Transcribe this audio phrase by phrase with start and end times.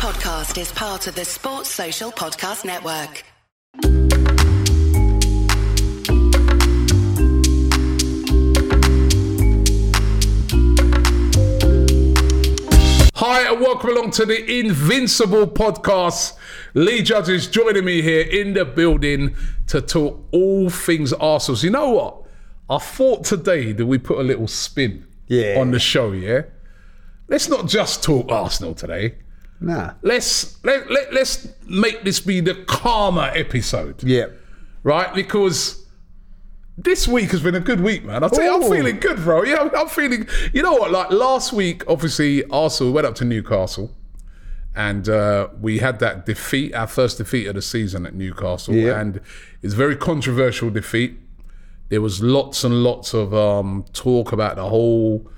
[0.00, 3.22] podcast is part of the Sports Social Podcast Network.
[13.16, 16.32] Hi, and welcome along to the Invincible podcast.
[16.72, 19.36] Lee Judge is joining me here in the building
[19.66, 21.56] to talk all things Arsenal.
[21.56, 22.22] So you know what?
[22.70, 25.56] I thought today that we put a little spin Yeah.
[25.60, 26.42] on the show, yeah?
[27.28, 29.16] Let's not just talk Arsenal today.
[29.60, 29.92] Nah.
[30.02, 34.02] Let's let, let, let's make this be the karma episode.
[34.02, 34.26] Yeah.
[34.82, 35.14] right?
[35.14, 35.84] Because
[36.78, 38.22] this week has been a good week, man.
[38.22, 39.44] I'll tell you, I'm feeling good, bro.
[39.44, 40.26] Yeah, I'm, I'm feeling.
[40.54, 40.90] You know what?
[40.90, 43.94] Like last week, obviously, Arsenal went up to Newcastle,
[44.74, 48.98] and uh, we had that defeat, our first defeat of the season at Newcastle, Yeah.
[48.98, 49.20] and
[49.60, 51.18] it's a very controversial defeat.
[51.90, 55.28] There was lots and lots of um, talk about the whole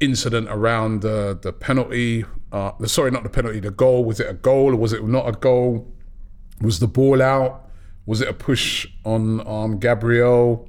[0.00, 2.24] incident around uh, the penalty.
[2.52, 3.60] Uh, sorry, not the penalty.
[3.60, 4.04] The goal.
[4.04, 5.92] Was it a goal or was it not a goal?
[6.60, 7.68] Was the ball out?
[8.06, 10.68] Was it a push on um, Gabriel?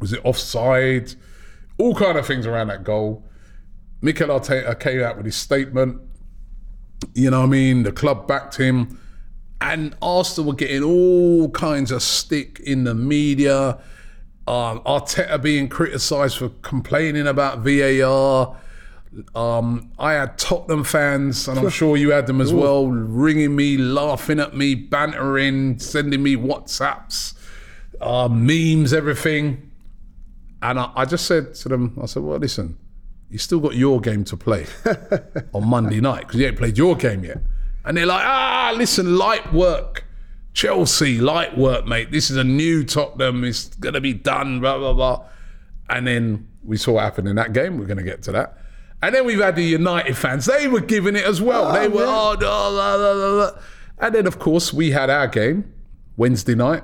[0.00, 1.14] Was it offside?
[1.78, 3.24] All kind of things around that goal.
[4.00, 6.00] Mikel Arteta came out with his statement.
[7.14, 7.82] You know what I mean?
[7.84, 9.00] The club backed him.
[9.60, 13.78] And Arsenal were getting all kinds of stick in the media.
[14.48, 18.56] Um, Arteta being criticised for complaining about VAR.
[19.34, 23.76] Um, I had Tottenham fans, and I'm sure you had them as well, ringing me,
[23.76, 27.34] laughing at me, bantering, sending me WhatsApps,
[28.00, 29.70] uh, memes, everything.
[30.62, 32.78] And I, I just said to them, I said, well, listen,
[33.28, 34.64] you still got your game to play
[35.52, 37.42] on Monday night because you ain't played your game yet.
[37.84, 40.06] And they're like, ah, listen, light work.
[40.58, 42.10] Chelsea, light work, mate.
[42.10, 43.44] This is a new Tottenham.
[43.44, 45.24] It's going to be done, blah, blah, blah.
[45.88, 47.78] And then we saw what happened in that game.
[47.78, 48.58] We're going to get to that.
[49.00, 50.46] And then we've had the United fans.
[50.46, 51.72] They were giving it as well.
[51.72, 53.62] they oh, were, oh, no, blah, blah, blah, blah.
[54.00, 55.72] And then, of course, we had our game
[56.16, 56.82] Wednesday night.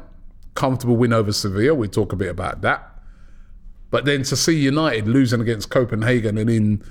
[0.54, 1.74] Comfortable win over Sevilla.
[1.74, 2.88] We'll talk a bit about that.
[3.90, 6.84] But then to see United losing against Copenhagen and in,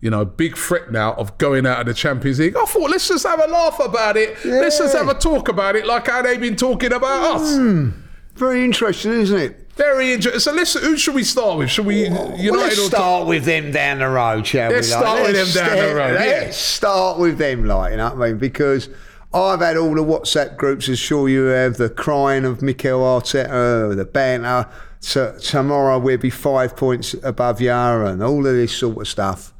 [0.00, 3.08] you know, big threat now of going out of the Champions League, I thought let's
[3.08, 4.44] just have a laugh about it.
[4.44, 7.56] Let's just have a talk about it like how they've been talking about us.
[7.56, 7.90] Hmm.
[8.34, 9.72] Very interesting, isn't it?
[9.74, 10.38] Very interesting.
[10.40, 11.70] So let's, who should we start with?
[11.70, 14.94] Should we United well, let's start with them down the road, shall Let's we?
[14.94, 15.02] like?
[15.02, 16.20] start with Let's them down the start- road, yeah.
[16.20, 18.38] Let's start with them, like, you know what I mean?
[18.38, 18.88] Because
[19.34, 23.96] I've had all the WhatsApp groups, as sure you have, the crying of Mikel Arteta,
[23.96, 24.68] the banter.
[25.00, 29.52] So tomorrow we'll be five points above Yara and all of this sort of stuff.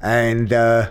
[0.00, 0.90] And uh,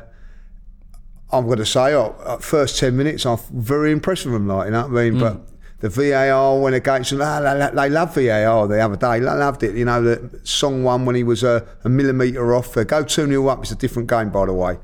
[1.32, 4.66] I'm going to say, oh, uh, first 10 minutes, I'm very impressed with them, like,
[4.68, 5.20] you know what I mean?
[5.20, 5.42] But
[5.80, 7.22] the VAR went against them.
[7.22, 7.40] Ah,
[7.74, 9.20] They, love VAR the other day.
[9.20, 9.76] They loved it.
[9.76, 12.74] You know, the Son one when he was a, a millimetre off.
[12.74, 13.64] They go 2 0 up.
[13.64, 14.78] It's a different game, by the way.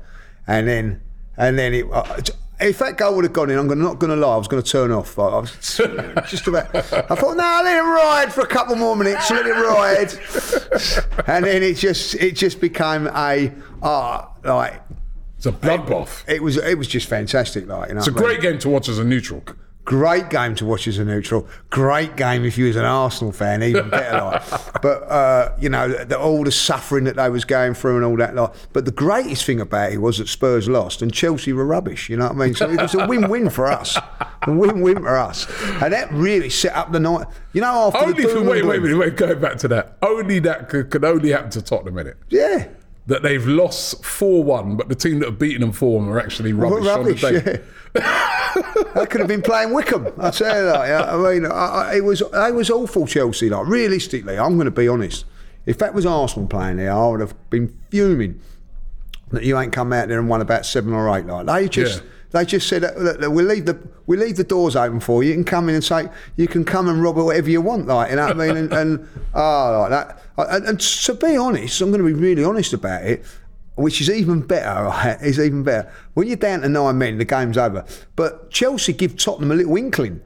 [0.46, 1.00] And then,
[1.36, 1.86] and then it.
[1.90, 2.20] Uh,
[2.60, 4.62] if that goal would have gone in, I'm not going to lie, I was going
[4.62, 5.18] to turn off.
[5.18, 5.50] I was
[6.28, 6.74] just about.
[6.76, 6.80] I
[7.14, 9.30] thought, no, let it ride for a couple more minutes.
[9.30, 10.59] Let it ride.
[11.26, 14.82] and then it just, it just became a, uh, like,
[15.36, 16.28] it's a bloodbath?
[16.28, 18.00] it was it was just fantastic, like you know.
[18.00, 18.40] It's a what I mean?
[18.40, 19.42] great game to watch as a neutral.
[19.90, 21.48] Great game to watch as a neutral.
[21.68, 24.24] Great game if you was an Arsenal fan, even better.
[24.24, 24.42] like.
[24.82, 28.16] But uh, you know, the, all the suffering that they was going through and all
[28.18, 28.36] that.
[28.36, 28.52] Like.
[28.72, 32.08] But the greatest thing about it was that Spurs lost and Chelsea were rubbish.
[32.08, 32.54] You know what I mean?
[32.54, 33.98] So it was a win-win for us.
[34.46, 35.46] A win-win for us,
[35.82, 37.26] and that really set up the night.
[37.52, 39.98] You know, after Only the for wait, and wait, wait, wait, going back to that.
[40.00, 42.16] Only that could, could only happen to Tottenham in it.
[42.30, 42.68] yeah.
[43.10, 46.20] That they've lost 4 1, but the team that have beaten them 4 1 are
[46.20, 47.62] actually rubbish, rubbish, on the day.
[48.94, 50.12] I could have been playing Wycombe.
[50.16, 50.86] I tell you that.
[50.86, 51.12] yeah.
[51.12, 53.50] I mean, I, I, it was it was awful Chelsea.
[53.50, 55.24] Like realistically, I'm going to be honest.
[55.66, 58.40] If that was Arsenal playing there, I would have been fuming
[59.32, 61.26] that you ain't come out there and won about seven or eight.
[61.26, 62.02] Like they just.
[62.02, 62.10] Yeah.
[62.32, 65.30] They just said, "Look, look, we'll leave the we leave the doors open for you.
[65.30, 67.88] You can come in and say you can come and rob it whatever you want,
[67.88, 70.22] like you know what I mean." And, and oh, like that.
[70.48, 73.24] And, and to be honest, I'm going to be really honest about it
[73.76, 75.16] which is even better, right?
[75.22, 75.90] Is even better.
[76.12, 77.84] When you're down to nine men, the game's over.
[78.14, 80.20] But Chelsea give Tottenham a little inkling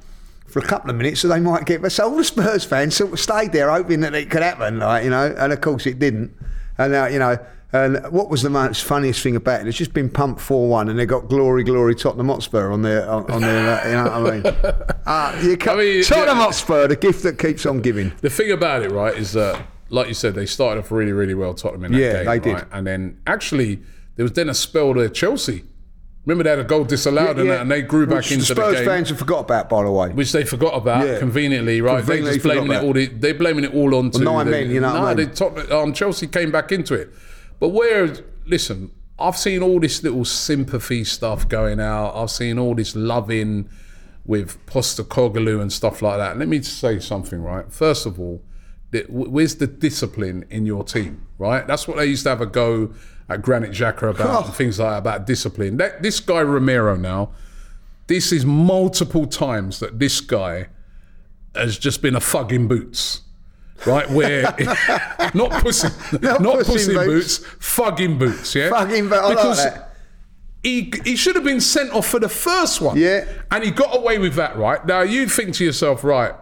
[0.46, 1.88] for a couple of minutes, so they might get.
[1.92, 5.04] So all the Spurs fans sort of stayed there, hoping that it could happen, like
[5.04, 5.32] you know.
[5.38, 6.34] And of course, it didn't.
[6.78, 7.38] And now, you know.
[7.72, 9.66] And what was the most funniest thing about it?
[9.66, 13.08] It's just been pumped four one, and they got glory, glory Tottenham Hotspur on their
[13.10, 13.80] on, on their.
[13.80, 14.84] uh, You know what I mean?
[15.06, 16.44] Uh, you can't, mean, Tottenham yeah.
[16.44, 18.10] Hotspur, the gift that keeps on giving.
[18.22, 19.60] The thing about it, right, is that,
[19.94, 22.26] like you said, they started off really, really well, Tottenham in that Yeah, game.
[22.26, 22.52] they did.
[22.54, 22.64] right?
[22.72, 23.80] And then actually,
[24.16, 25.64] there was then a spell there, Chelsea.
[26.26, 28.54] Remember they had a goal disallowed and, that, and they grew back Which into the
[28.54, 28.84] Spurs the game.
[28.86, 30.08] fans have forgot about, by the way.
[30.08, 31.18] which they forgot about Yeah.
[31.18, 31.98] conveniently, right?
[31.98, 32.92] Conveniently they just blaming it all.
[32.94, 35.28] The, they blaming it all on to nine men, you know No, I mean?
[35.28, 37.12] they top, um, Chelsea came back into it,
[37.60, 38.10] but where?
[38.46, 42.14] Listen, I've seen all this little sympathy stuff going out.
[42.16, 43.68] I've seen all this loving
[44.24, 46.38] with Postecoglou and stuff like that.
[46.38, 47.70] Let me say something, right?
[47.70, 48.40] First of all,
[49.08, 51.66] where's the discipline in your team, right?
[51.66, 52.92] That's what they used to have a go
[53.28, 54.46] at Granit Xhaka about oh.
[54.46, 55.76] and things like that, about discipline.
[55.78, 57.30] That, this guy Romero now,
[58.06, 60.68] this is multiple times that this guy
[61.54, 63.22] has just been a thug in boots.
[63.86, 64.42] Right, where
[65.34, 65.88] not pussy,
[66.22, 67.38] not, pussy pussy boots.
[67.38, 67.56] boots.
[67.58, 68.70] fugging boots, yeah.
[68.70, 69.78] Fucking, but I like Because
[70.62, 72.96] he he should have been sent off for the first one.
[72.96, 73.26] Yeah.
[73.50, 74.84] And he got away with that, right?
[74.86, 76.34] Now you think to yourself, right,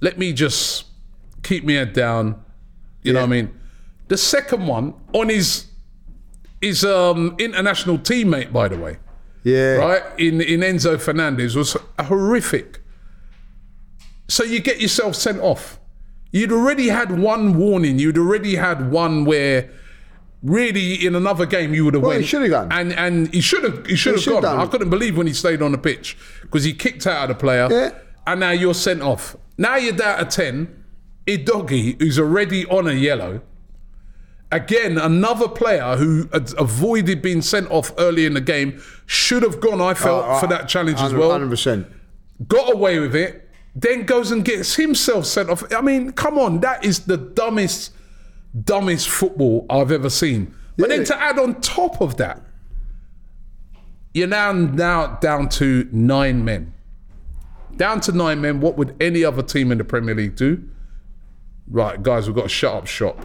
[0.00, 0.84] let me just
[1.48, 2.42] keep me head down.
[3.02, 3.50] You know what I mean?
[4.08, 5.66] The second one on his
[6.60, 8.98] his um international teammate, by the way,
[9.44, 9.74] Yeah.
[9.76, 10.02] right?
[10.18, 12.80] In in Enzo Fernandez was horrific.
[14.28, 15.78] So you get yourself sent off.
[16.32, 17.98] You'd already had one warning.
[17.98, 19.70] You'd already had one where
[20.42, 22.20] really in another game you would have Well, went.
[22.22, 22.68] he should have gone.
[22.70, 24.42] And and he should have he should have gone.
[24.42, 24.58] done.
[24.58, 27.40] I couldn't believe when he stayed on the pitch because he kicked out of the
[27.40, 27.68] player.
[27.70, 27.90] Yeah.
[28.26, 29.36] And now you're sent off.
[29.56, 30.77] Now you're down to ten.
[31.28, 33.42] Udogie, who's already on a yellow.
[34.50, 39.60] Again, another player who had avoided being sent off early in the game should have
[39.60, 39.80] gone.
[39.80, 41.84] I felt Uh, for that challenge as well 100%.
[42.48, 43.46] got away with it,
[43.76, 45.62] then goes and gets himself sent off.
[45.72, 47.92] I mean, come on, that is the dumbest,
[48.64, 50.54] dumbest football I've ever seen.
[50.78, 52.40] But then to add on top of that,
[54.14, 56.72] you're now now down to nine men.
[57.76, 58.60] Down to nine men.
[58.60, 60.62] What would any other team in the Premier League do?
[61.70, 63.24] Right, guys, we've got to shut up shop.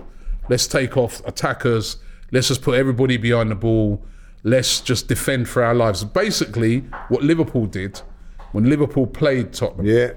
[0.50, 1.98] Let's take off attackers.
[2.32, 4.04] Let's just put everybody behind the ball.
[4.44, 6.04] Let's just defend for our lives.
[6.04, 8.02] Basically, what Liverpool did
[8.52, 10.12] when Liverpool played Tottenham, Yeah.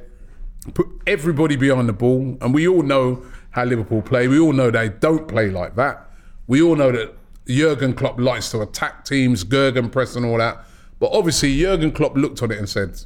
[0.75, 4.27] put everybody behind the ball, and we all know how Liverpool play.
[4.27, 6.11] We all know they don't play like that.
[6.49, 7.15] We all know that
[7.47, 10.65] Jurgen Klopp likes to attack teams, Gegenpress and all that.
[10.99, 13.01] But obviously, Jurgen Klopp looked on it and said,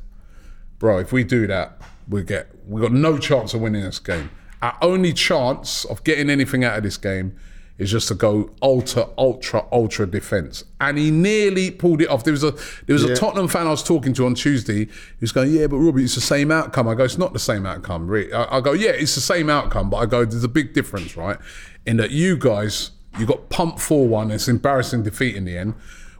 [0.79, 4.31] "Bro, if we do that, we get we got no chance of winning this game.
[4.63, 7.33] Our only chance of getting anything out of this game."
[7.79, 12.25] Is just to go ultra, ultra, ultra defense, and he nearly pulled it off.
[12.25, 12.51] There was a
[12.87, 14.85] there was a Tottenham fan I was talking to on Tuesday.
[14.85, 14.89] He
[15.23, 17.65] was going, "Yeah, but Robbie, it's the same outcome." I go, "It's not the same
[17.65, 18.31] outcome." Really.
[18.35, 21.17] I, I go, "Yeah, it's the same outcome," but I go, "There's a big difference,
[21.17, 21.39] right?
[21.87, 24.31] In that you guys, you got pumped four one.
[24.31, 25.73] It's embarrassing defeat in the end.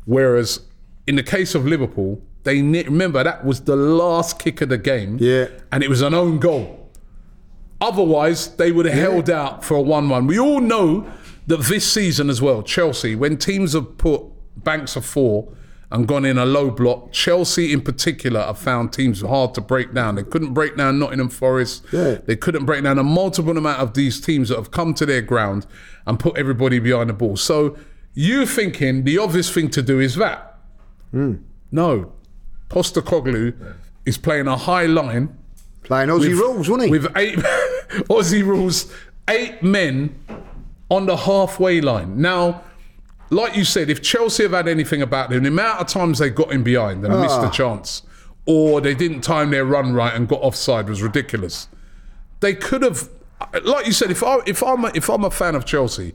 [0.07, 0.61] Whereas
[1.07, 4.79] in the case of Liverpool, they ne- remember that was the last kick of the
[4.79, 5.49] game, Yeah.
[5.71, 6.80] and it was an own goal.
[7.81, 10.27] Otherwise, they would have held out for a 1 1.
[10.27, 11.11] We all know
[11.47, 14.23] that this season as well, Chelsea, when teams have put
[14.57, 15.53] banks of four
[15.91, 19.93] and gone in a low block, Chelsea in particular have found teams hard to break
[19.95, 20.15] down.
[20.17, 21.85] They couldn't break down Nottingham Forest.
[21.91, 22.19] Yeah.
[22.27, 25.23] They couldn't break down a multiple amount of these teams that have come to their
[25.23, 25.67] ground
[26.07, 27.37] and put everybody behind the ball.
[27.37, 27.77] So
[28.15, 30.59] you thinking the obvious thing to do is that.
[31.11, 31.37] Hmm.
[31.73, 32.13] No.
[32.69, 33.75] Postecoglou
[34.05, 35.37] is playing a high line
[35.83, 36.91] Playing Aussie rules, wasn't he?
[36.91, 37.37] with eight
[38.09, 38.93] Aussie rules,
[39.29, 40.15] eight men
[40.91, 42.21] on the halfway line.
[42.21, 42.63] Now,
[43.31, 46.31] like you said, if Chelsea have had anything about them, the amount of times they
[46.31, 47.51] got in behind and missed the Ah.
[47.51, 48.03] chance,
[48.47, 51.69] or they didn't time their run right and got offside was ridiculous.
[52.41, 53.09] They could have,
[53.65, 56.15] like you said, if I if I'm a, if I'm a fan of Chelsea,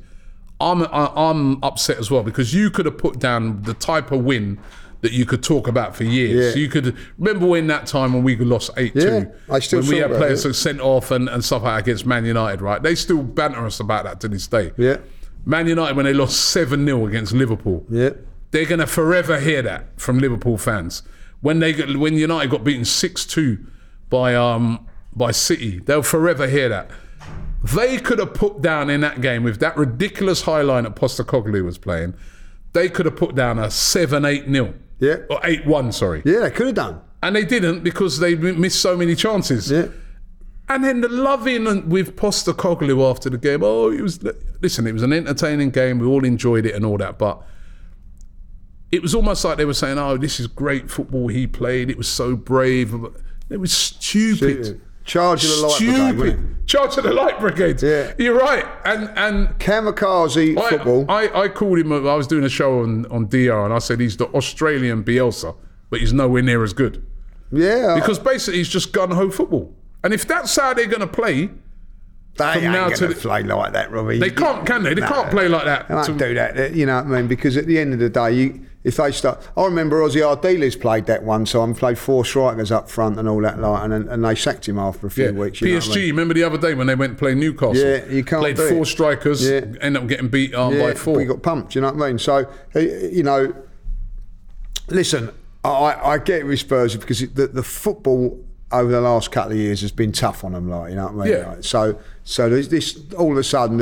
[0.59, 4.23] I'm I, I'm upset as well because you could have put down the type of
[4.25, 4.57] win
[5.05, 6.55] that you could talk about for years.
[6.55, 6.61] Yeah.
[6.61, 9.89] You could remember when that time when we lost eight Yeah, two, I still when
[9.89, 12.81] we had players that sent off and, and stuff like that against Man United, right?
[12.81, 14.73] They still banter us about that to this day.
[14.77, 14.97] Yeah.
[15.45, 17.85] Man United when they lost seven 0 against Liverpool.
[17.87, 18.09] Yeah.
[18.49, 21.03] They're gonna forever hear that from Liverpool fans.
[21.41, 23.59] When they got, when United got beaten six two
[24.09, 26.89] by um by City, they'll forever hear that.
[27.63, 31.63] They could have put down in that game with that ridiculous high line that Postecoglou
[31.63, 32.15] was playing.
[32.73, 35.17] They could have put down a seven eight 0 Yeah.
[35.29, 35.91] or eight one.
[35.91, 37.01] Sorry, Yeah, they could have done.
[37.23, 39.69] and they didn't because they missed so many chances.
[39.71, 39.87] Yeah.
[40.67, 43.61] And then the loving with Postecoglou after the game.
[43.63, 44.19] Oh, it was
[44.61, 44.87] listen.
[44.87, 45.99] It was an entertaining game.
[45.99, 47.43] We all enjoyed it and all that, but
[48.91, 51.89] it was almost like they were saying, "Oh, this is great football he played.
[51.89, 52.95] It was so brave."
[53.49, 54.81] It was stupid.
[55.05, 56.31] Charge of the light brigade, wasn't it?
[56.33, 56.67] Stupid.
[56.67, 57.81] Charge of the light brigade.
[57.81, 58.13] Yeah.
[58.17, 58.65] You're right.
[58.85, 61.05] And and Kamikaze I, football.
[61.09, 61.93] I, I called him.
[61.93, 65.55] I was doing a show on on DR, and I said he's the Australian Bielsa,
[65.89, 67.05] but he's nowhere near as good
[67.51, 67.95] yeah.
[67.95, 69.73] because basically he's just gun ho football.
[70.03, 71.49] And if that's how they're going to play,
[72.37, 74.19] they ain't now going to the- play like that, Robbie.
[74.19, 74.93] they can't, can they?
[74.93, 75.07] They No.
[75.07, 75.87] can't play like that.
[75.87, 76.75] They won't do that.
[76.75, 77.27] You know what I mean?
[77.27, 80.79] Because at the end of the day, you if they start, I remember Ossie Ardiles
[80.79, 84.23] played that one time, played four strikers up front and all that, like, and, and
[84.23, 85.31] they sacked him after a few Yeah.
[85.31, 85.59] weeks.
[85.59, 86.09] PSG, I mean?
[86.11, 87.75] remember the other day when they went to play Newcastle?
[87.75, 88.85] Yeah, you can't Played four it.
[88.85, 89.61] strikers, Yeah.
[89.81, 91.17] end up getting beat um, by four.
[91.17, 91.75] We got pumped.
[91.75, 92.19] You know what I mean?
[92.19, 93.53] So, you know,
[94.89, 95.31] listen,
[95.63, 98.39] I, I get it with Spurs because it- the, the football
[98.71, 100.69] over the last couple of years has been tough on them.
[100.69, 101.37] Like, you know what I mean?
[101.39, 101.47] Yeah.
[101.49, 103.77] Like, so, so there's this all of a sudden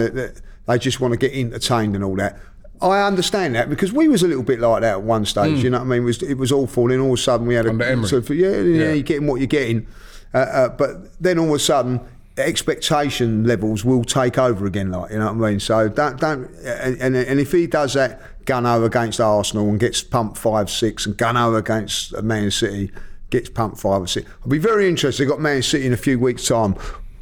[0.66, 2.40] they just want to get entertained and all that.
[2.84, 5.64] I understand that because we was a little bit like that at one stage.
[5.64, 6.02] You know what I mean?
[6.02, 7.78] It was it was awful, and all of a sudden we had Mm.
[7.80, 8.08] Unai Emery.
[8.08, 8.92] so for, yeah, yeah, Yeah.
[8.94, 9.88] you're getting what you're getting,
[10.34, 12.02] uh, uh, but then all of a sudden
[12.38, 14.92] expectation levels will take over again.
[14.92, 15.60] Like you know what I mean?
[15.60, 20.02] So don't don't and, and, and if he does that Gunno against Arsenal and gets
[20.04, 22.92] pumped five six, and Gunno against Man City
[23.30, 25.24] gets pumped five or six, I'll be very interested.
[25.24, 26.76] They've got Man City in a few weeks' time.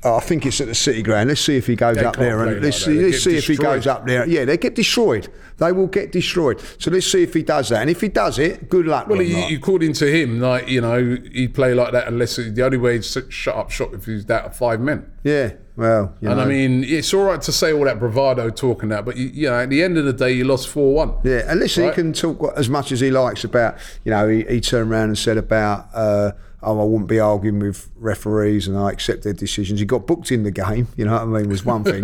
[0.04, 1.30] I think it's at the City Ground.
[1.30, 2.86] Let's see if he goes They up there and let's that.
[2.86, 4.28] see, let's see if he goes up there.
[4.28, 5.28] Yeah, they get destroyed.
[5.58, 6.60] They will get destroyed.
[6.80, 7.82] So let's see if he does that.
[7.82, 9.08] And if he does it, good luck.
[9.08, 9.52] Well, to him, he, like.
[9.60, 13.06] according to him, like you know, he'd play like that unless the only way he'd
[13.06, 15.12] shut up shop if he's that of five men.
[15.24, 15.54] yeah.
[15.78, 16.44] Well, you And know.
[16.44, 19.50] I mean, it's all right to say all that bravado talking that, but you, you
[19.50, 21.14] know, at the end of the day, you lost four one.
[21.24, 21.94] Yeah, and listen, Right.
[21.94, 25.08] he can talk as much as he likes about, you know, he, he turned around
[25.10, 26.32] and said about, uh,
[26.64, 29.80] oh, I wouldn't be arguing with referees and I accept their decisions.
[29.80, 32.04] He got booked in the game, you know what I mean, was one thing.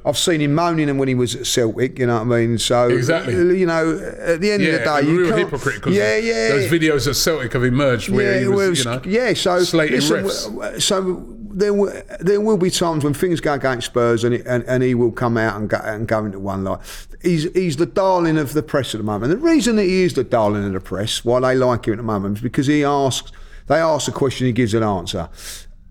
[0.06, 2.58] I've seen him moaning them when he was at Celtic, you know what I mean?
[2.58, 3.34] So, Exactly.
[3.58, 5.40] you know, at the end Yeah, of the day, you real can't.
[5.40, 6.48] hypocrite because yeah, yeah.
[6.50, 9.34] those videos of Celtic have emerged where he was, well, you know, yeah.
[9.34, 10.82] So slating listen, refs.
[10.82, 14.62] so there will, there will be times when things go against Spurs, and, it, and
[14.64, 16.80] and he will come out and go and go into one like
[17.22, 19.30] he's he's the darling of the press at the moment.
[19.30, 21.96] The reason that he is the darling of the press, why they like him at
[21.96, 23.32] the moment, is because he asks
[23.66, 25.28] they ask a question, he gives an answer.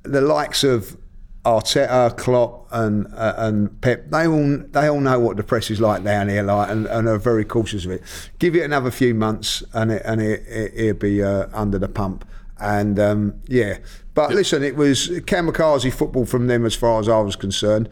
[0.03, 0.97] The likes of
[1.45, 5.79] Arteta, Klopp, and uh, and Pep, they all they all know what the press is
[5.79, 8.01] like down here, like, and, and are very cautious of it.
[8.39, 11.87] Give it another few months, and it, and it, it, it'll be uh, under the
[11.87, 12.25] pump.
[12.57, 13.77] And um, yeah,
[14.15, 17.89] but listen, it was kamikaze football from them as far as I was concerned.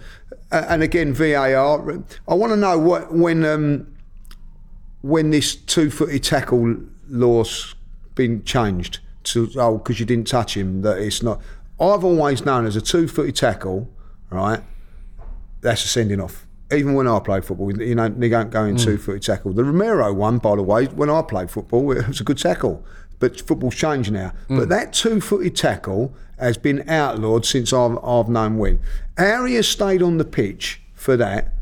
[0.51, 2.03] Uh, and again, VAR.
[2.27, 3.93] I want to know what when um,
[5.01, 7.75] when this two-footed tackle law's
[8.15, 11.41] been changed to oh because you didn't touch him that it's not.
[11.79, 13.89] I've always known as a two-footed tackle,
[14.29, 14.61] right?
[15.61, 16.45] That's a sending off.
[16.71, 18.83] Even when I played football, you know, they don't go in hmm.
[18.83, 19.53] two-footed tackle.
[19.53, 22.85] The Romero one, by the way, when I played football, it was a good tackle.
[23.19, 24.33] But football's changed now.
[24.47, 24.59] Hmm.
[24.59, 28.79] But that two-footed tackle has been outlawed since I've, I've known when.
[29.17, 31.53] How he has stayed on the pitch for that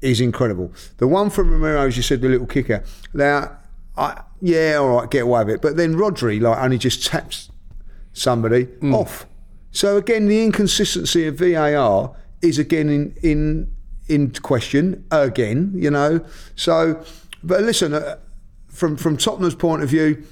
[0.00, 0.72] is incredible.
[0.98, 2.84] The one from Romero, as you said, the little kicker.
[3.12, 3.58] Now,
[3.96, 5.62] I, yeah, all right, get away with it.
[5.62, 7.50] But then Rodri, like, only just taps
[8.12, 9.26] somebody off.
[9.70, 13.72] So again, the inconsistency of VAR is again in in
[14.08, 15.72] in question again.
[15.74, 16.24] You know,
[16.56, 17.02] so
[17.42, 18.16] but listen, uh,
[18.68, 20.24] from from Tottenham's point of view.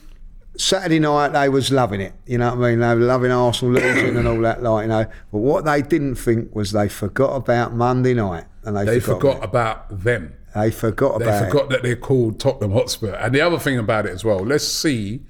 [0.60, 2.80] Saturday night they was loving it, you know what I mean?
[2.80, 5.04] They were loving Arsenal losing and all that, like you know.
[5.30, 9.20] But what they didn't think was they forgot about Monday night, and they, They forgot.
[9.20, 10.32] forgot about them.
[10.54, 11.42] They forgot They about.
[11.42, 11.46] it.
[11.50, 13.12] forgot that they're called Tottenham Hotspur.
[13.14, 15.20] And the other thing about it as well, let's see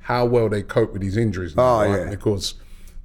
[0.00, 1.56] how well they cope with these injuries.
[1.56, 2.00] Now, Oh, right?
[2.04, 2.10] yeah.
[2.10, 2.54] Because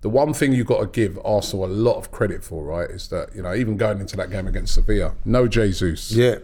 [0.02, 3.08] the one thing you've got to give Arsenal a lot of credit for, right, is
[3.10, 6.12] that, you know, even going into that game against Sevilla, no Jesus.
[6.12, 6.36] Yeah,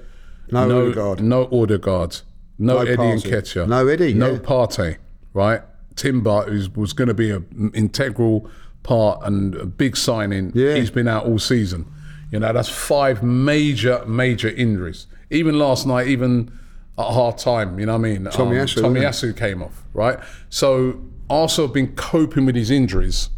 [0.51, 1.21] no, no Odegaard.
[1.21, 2.17] no Odegaard,
[2.57, 3.24] no, No Eddie Partey.
[3.31, 4.38] Nketiah, No Eddie, no yeah.
[4.39, 4.98] Partey,
[5.33, 5.62] right?
[5.95, 8.50] Timber, who was going to be an integral
[8.83, 10.75] part and a big signing, Yeah.
[10.75, 11.86] he's been out all season.
[12.31, 15.07] You know, that's five major, major injuries.
[15.29, 16.51] Even last night, even
[16.98, 18.25] at half time, you know what I mean?
[18.25, 20.19] Tommy um, Asu, Tomiyasu came off, right?
[20.50, 23.29] So Arsenal have been coping with these injuries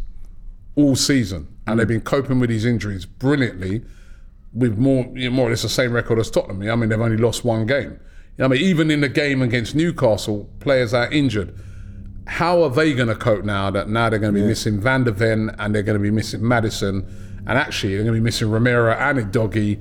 [0.74, 1.90] all season, and they've mm.
[1.90, 3.82] been coping with these injuries brilliantly
[4.52, 6.68] with more you know, more or less the same record as Tottenham.
[6.68, 7.92] I mean, they've only lost one game.
[7.92, 7.98] You
[8.38, 11.54] know, I mean, even in the game against Newcastle, players are injured.
[12.26, 15.04] How are they going to cope now that now they're going to be missing Van
[15.04, 17.06] der Ven and they're going to be missing Maddison,
[17.46, 19.80] and actually they're going to be missing Romero and Doggy.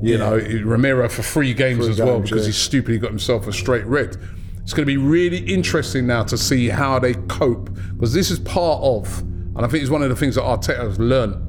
[0.00, 2.52] You know, Romero for three games Three as well games, because yeah.
[2.52, 4.16] he stupidly got himself a straight red.
[4.62, 8.38] It's going to be really interesting now to see how they cope because this is
[8.38, 11.44] part of, and I think it's one of the things that Arteta has learned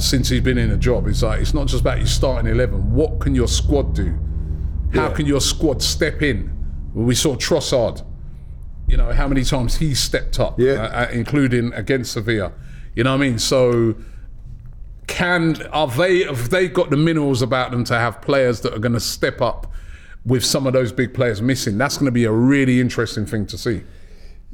[0.00, 1.08] since he's been in a job.
[1.08, 2.92] It's like it's not just about your starting eleven.
[2.92, 4.18] What can your squad do?
[4.92, 6.52] How can your squad step in?
[6.94, 8.06] We saw Trossard.
[8.86, 10.74] You know how many times he stepped up, Yeah.
[10.74, 12.52] uh, uh, including against Sevilla.
[12.94, 13.38] You know what I mean?
[13.38, 13.96] So
[15.06, 18.78] can are they have they got the minerals about them to have players that are
[18.78, 19.70] going to step up
[20.24, 21.78] with some of those big players missing?
[21.78, 23.82] That's going to be a really interesting thing to see.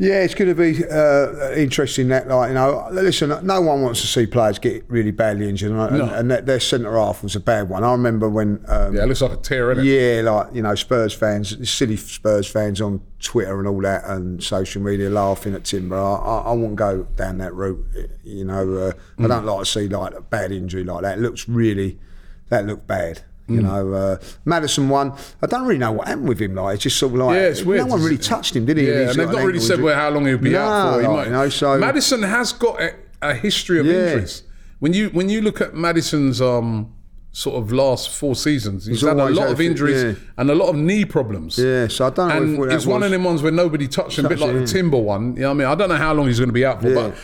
[0.03, 2.09] Yeah, it's going to be uh, interesting.
[2.09, 5.73] That, like you know, listen, no one wants to see players get really badly injured,
[5.73, 7.85] and, and, and that, their centre half was a bad one.
[7.85, 9.85] I remember when, um, Yeah, it looks like a tear, innit?
[9.85, 14.43] yeah, like you know, Spurs fans, silly Spurs fans on Twitter and all that, and
[14.43, 15.97] social media laughing at Timber.
[15.99, 17.85] I, I, I won't go down that route.
[18.25, 21.19] You know, uh, I don't like to see like a bad injury like that.
[21.19, 21.99] It looks really,
[22.49, 23.21] that looked bad.
[23.51, 25.13] You know, uh, Maddison won.
[25.43, 26.55] I don't really know what happened with him.
[26.55, 27.81] Like, it's just sort of like Yeah, weird.
[27.83, 28.87] no one really touched him, did he?
[28.87, 31.01] Yeah, and they've got not really said where how long he'll be out for.
[31.01, 33.95] He like, might- you know, so Maddison has got a, a history of Yeah.
[33.95, 34.43] injuries.
[34.79, 36.93] When you when you look at Maddison's um,
[37.33, 40.15] sort of last four seasons, he's, He's had a lot had of injuries yeah.
[40.39, 41.59] and a lot of knee problems.
[41.59, 44.19] Yeah, so I don't know And it's one was- of them ones where nobody touched
[44.19, 44.67] him, a bit like him, the.
[44.67, 45.35] Timber one.
[45.37, 45.67] You know what I mean?
[45.69, 47.15] I don't know how long he's going to be out for, but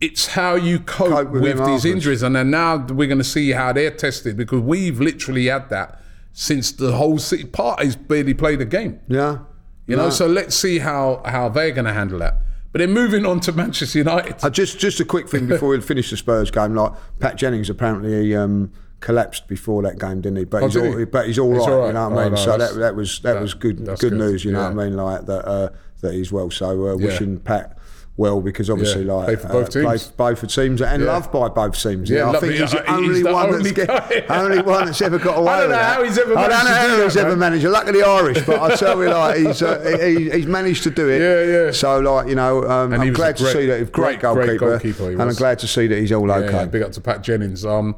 [0.00, 2.22] it's how you cope, Cope with with, these injuries.
[2.22, 6.00] And then now we're going to see how they're tested because we've literally had that
[6.32, 9.00] since the whole city party's barely played a game.
[9.08, 9.38] yeah,
[9.86, 12.38] You know, so let's see how how they're going to handle that.
[12.72, 14.36] But then moving on to Manchester United.
[14.42, 16.74] Uh, just just a quick thing before we finish the Spurs game.
[16.76, 20.44] Like Pat Jennings apparently um, collapsed before that game, didn't he?
[20.44, 21.04] But he's Oh, did all, he?
[21.04, 21.86] but he's all He's right, all right.
[21.88, 22.32] You know what I Oh, mean?
[22.34, 24.12] no, so that that was that, that- was good good good.
[24.12, 24.44] news.
[24.44, 24.70] You know Yeah.
[24.72, 24.96] what I mean?
[24.96, 25.68] Like that uh,
[26.02, 26.50] that he's well.
[26.50, 27.76] So uh, wishing Pat.
[28.20, 30.06] Well, because obviously, Yeah, like play for both uh, play teams.
[30.08, 31.10] for both teams and Yeah.
[31.10, 32.10] loved by both teams.
[32.10, 34.60] Yeah, Yeah, I think he's the Uh, he's only the one only that's get, only
[34.60, 36.96] one that's ever got away I don't know how he's ever I don't managed know
[36.98, 37.38] how he's ever man.
[37.38, 37.64] managed.
[37.64, 41.18] Luckily Irish, but I tell you, like he's uh, he, he's managed to do it.
[41.22, 41.70] Yeah, yeah.
[41.72, 43.90] So, like you know, um, I'm glad a to see that.
[43.90, 46.66] Great, great, goalkeeper, great goalkeeper and I'm glad to see that he's all okay.
[46.66, 47.64] big up to Pat Jennings.
[47.64, 47.96] Um,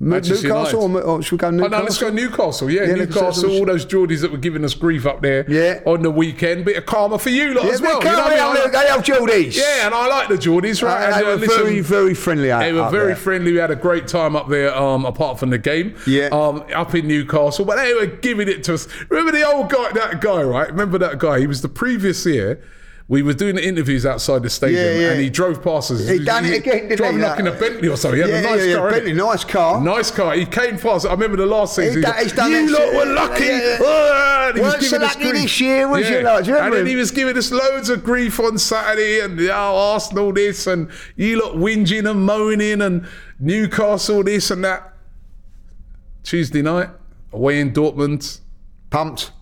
[0.00, 1.06] Manchester Newcastle, United.
[1.06, 1.70] or, or should we go Oh, Newcastle?
[1.78, 2.70] no, let's go Newcastle.
[2.70, 3.50] Yeah, Yeah, Newcastle.
[3.50, 5.80] All those Geordies that were giving us grief up there Yeah.
[5.86, 6.64] on the weekend.
[6.64, 7.98] Bit of karma for you lot Yeah, as well.
[7.98, 8.70] you know I mean?
[8.72, 9.56] they have Geordies.
[9.56, 11.02] Yeah, and I like the Geordies, right?
[11.02, 12.52] Uh, and, they uh, were listen, very, very friendly.
[12.52, 13.16] Out, They were very there.
[13.16, 13.52] friendly.
[13.52, 15.96] We had a great time up there, um, apart from the game.
[16.06, 16.26] Yeah.
[16.28, 18.86] Um, up in Newcastle, but they were giving it to us.
[19.08, 20.68] Remember the old guy, that guy, right?
[20.70, 21.40] Remember that guy?
[21.40, 22.60] He was the previous year.
[23.10, 25.10] We were doing the interviews outside the stadium, Yeah, yeah.
[25.12, 26.06] and he drove past us.
[26.06, 27.24] He done it again, didn't driving he?
[27.24, 28.22] like in a Bentley or something.
[28.22, 28.90] He had Yeah, a nice yeah, car.
[28.90, 29.80] Bentley, nice car.
[29.80, 30.34] Nice car.
[30.34, 31.06] He came past.
[31.06, 31.96] I remember the last season.
[31.96, 33.44] He done- he's done you lot were lucky.
[33.44, 33.78] Yeah.
[33.82, 36.44] Ah, he Weren't so lucky this year, was you lot?
[36.44, 39.92] Do you and then he was giving us loads of grief on Saturday and oh,
[39.94, 43.06] Arsenal this and you lot whinging and moaning and
[43.40, 44.92] Newcastle this and that.
[46.24, 46.90] Tuesday night,
[47.32, 48.40] away in Dortmund.
[48.90, 49.32] Pumped.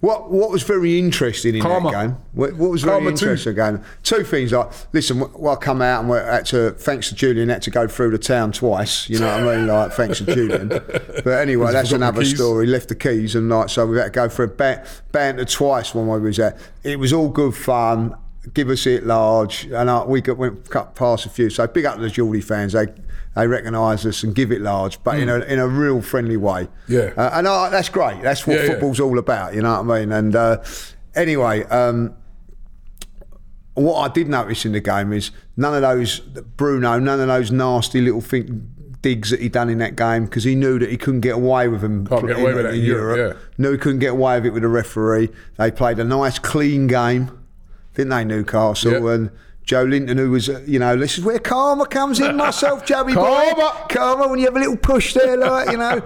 [0.00, 1.90] What what was very interesting in Karma.
[1.90, 2.16] that game?
[2.32, 3.08] What, what was very too.
[3.10, 3.82] interesting game?
[4.02, 4.50] Two things.
[4.50, 7.70] Like, listen, well, I come out and we had to, thanks to Julian, had to
[7.70, 9.10] go through the town twice.
[9.10, 9.66] You know what I mean?
[9.66, 10.68] Like, thanks to Julian.
[11.22, 12.66] But anyway, that's another story.
[12.66, 15.94] Left the keys and like, so we had to go for a ban- banter twice
[15.94, 16.56] when we was there.
[16.82, 18.16] It was all good fun.
[18.54, 21.50] Give us it large, and uh, we got went cut past a few.
[21.50, 22.72] So big up to the Geordie fans.
[22.72, 22.86] They
[23.36, 26.64] they recognise us and give it large, but in a in a real friendly way.
[26.64, 26.70] Mm.
[26.88, 27.12] Yeah.
[27.16, 28.22] Uh, and uh, that's great.
[28.22, 28.68] That's what Yeah, yeah.
[28.70, 29.54] football's all about.
[29.54, 30.12] You know what I mean?
[30.12, 30.62] And uh,
[31.14, 32.14] anyway, um,
[33.74, 37.50] what I did notice in the game is none of those Bruno, none of those
[37.50, 38.68] nasty little thing,
[39.02, 41.68] digs that he done in that game because he knew that he couldn't get away
[41.68, 43.40] with them Can't get away with that in Europe, yeah.
[43.58, 45.30] Knew he couldn't get away with it with the referee.
[45.56, 47.30] They played a nice, clean game,
[47.94, 48.92] didn't they, Newcastle?
[48.92, 49.14] Yeah.
[49.14, 49.30] And
[49.66, 53.52] Joelinton, who was, uh, you know, this is where karma comes in, myself, Joey boy.
[53.54, 53.86] Karma.
[53.88, 56.02] Karma, when you have a little push there, like, you know.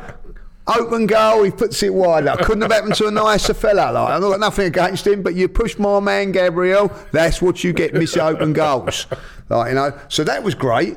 [0.67, 2.25] Open goal, he puts it wide.
[2.25, 3.93] Like, couldn't have happened to a nicer fella.
[3.93, 7.75] Like, I've got nothing against him, but you push my man Gabriel, that's what you
[7.75, 9.07] get, miss open goals.
[9.51, 10.97] Like, you know, so that was great.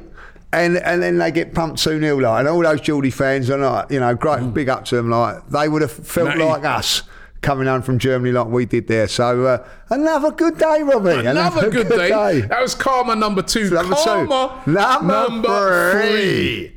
[0.54, 3.58] And and then they get pumped 2 0, like, and all those Geordie fans are
[3.58, 5.10] like, you know, great, big up to them.
[5.10, 6.44] Like, they would have felt Matty.
[6.44, 7.04] like us
[7.42, 9.08] coming home from Germany like we did there.
[9.08, 11.26] So, uh, another good day, Robbie.
[11.26, 12.42] Another good, day.
[12.42, 13.70] That was Karma number two.
[13.70, 14.04] Number two.
[14.04, 16.74] Karma Number three.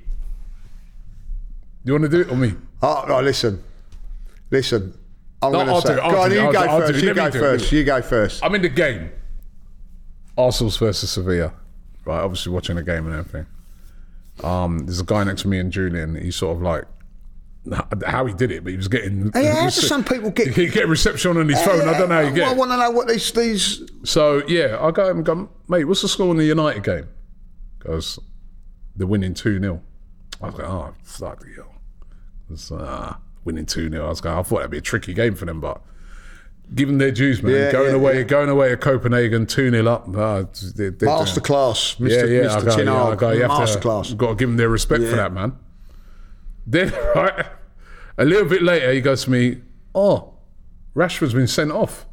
[1.84, 2.54] You want to do it or me?
[2.82, 3.62] Oh, no, listen.
[4.50, 4.96] Listen.
[5.42, 5.94] I'm No, going to say.
[5.94, 7.02] do Go on, do you I'll go do it, I'll do first.
[7.02, 7.72] You go first.
[7.72, 8.44] You go first.
[8.44, 9.10] I'm in the game.
[10.36, 11.52] Arsenal's versus Sevilla.
[12.04, 13.46] Right, obviously watching the game and everything.
[14.44, 16.14] Um, there's a guy next to me and Julian.
[16.14, 16.84] He's sort of like
[18.06, 19.30] how he did it, but he was getting.
[19.32, 21.88] How do some people get- He get reception on his phone.
[21.88, 22.48] I don't know how you get.
[22.48, 23.82] I want to know what these these.
[24.04, 25.84] So yeah, I go and go, mate.
[25.84, 27.08] What's the score in the United game?
[27.80, 28.18] Goes,
[28.96, 29.80] they're winning two 0
[30.42, 31.74] I was like, oh fuck the hell.
[32.50, 35.34] It's uh, winning two 0 I was going, I thought that'd be a tricky game
[35.34, 35.80] for them, but
[36.74, 37.54] give them their dues, man.
[37.54, 38.22] Yeah, going yeah, away, yeah.
[38.24, 40.08] going away to Copenhagen, two 0 up.
[40.08, 42.10] Uh, they, they, Masterclass, Mr.
[42.10, 42.76] Yeah, yeah, I Mr.
[42.76, 44.16] go, yeah, I go, you have Masterclass.
[44.16, 45.56] got to give them their respect for that, man.
[46.66, 47.46] Then right,
[48.18, 49.60] a little bit later, he goes to me,
[49.94, 50.34] oh,
[50.94, 52.06] Rashford's been sent off.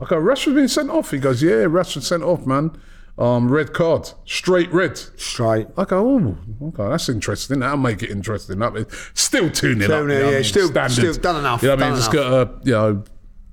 [0.00, 1.10] I go, Rashford's been sent off.
[1.10, 2.76] He goes, yeah, Rashford's sent off, man.
[3.18, 4.98] Um, red card, straight red.
[4.98, 5.68] Straight.
[5.78, 6.36] I go, oh,
[6.68, 7.60] okay, that's interesting.
[7.60, 8.60] That'll make it interesting.
[8.60, 9.74] Is still 2 0 up.
[9.74, 10.44] 2-0, you know what I yeah, mean?
[10.44, 11.96] still- still done enough, You know what I mean?
[11.96, 12.30] Just enough.
[12.30, 13.04] got to, you know,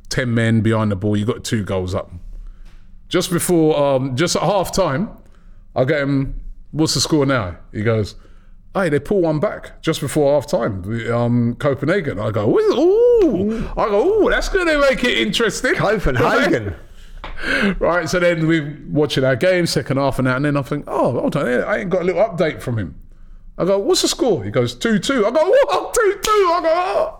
[0.09, 1.15] ten men behind the ball.
[1.15, 2.11] You got two goals up.
[3.07, 5.09] Just before, um, just at half time,
[5.75, 6.41] I get him.
[6.71, 7.57] What's the score now?
[7.71, 8.15] He goes,
[8.73, 10.83] "Hey, they pull one back just before half time.
[11.11, 16.75] Um, Copenhagen." I go, "Ooh!" I go, "Ooh, that's going to make it interesting." Copenhagen.
[17.79, 18.09] right.
[18.09, 21.11] So then we're watching our game, second half and that, and then I think, oh,
[21.19, 22.99] hold on, I ain't got a little update from him.
[23.57, 24.43] I go, what's the score?
[24.43, 25.25] He goes, 2 2.
[25.25, 25.93] I go, what?
[25.93, 26.31] 2 2.
[26.31, 27.19] I go, oh.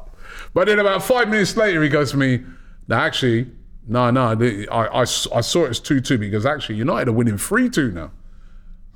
[0.54, 2.44] But then about five minutes later, he goes to me,
[2.88, 3.52] no, actually,
[3.88, 4.38] no, no,
[4.72, 7.92] I, I, I saw it as 2 2 because actually United are winning 3 2
[7.92, 8.12] now.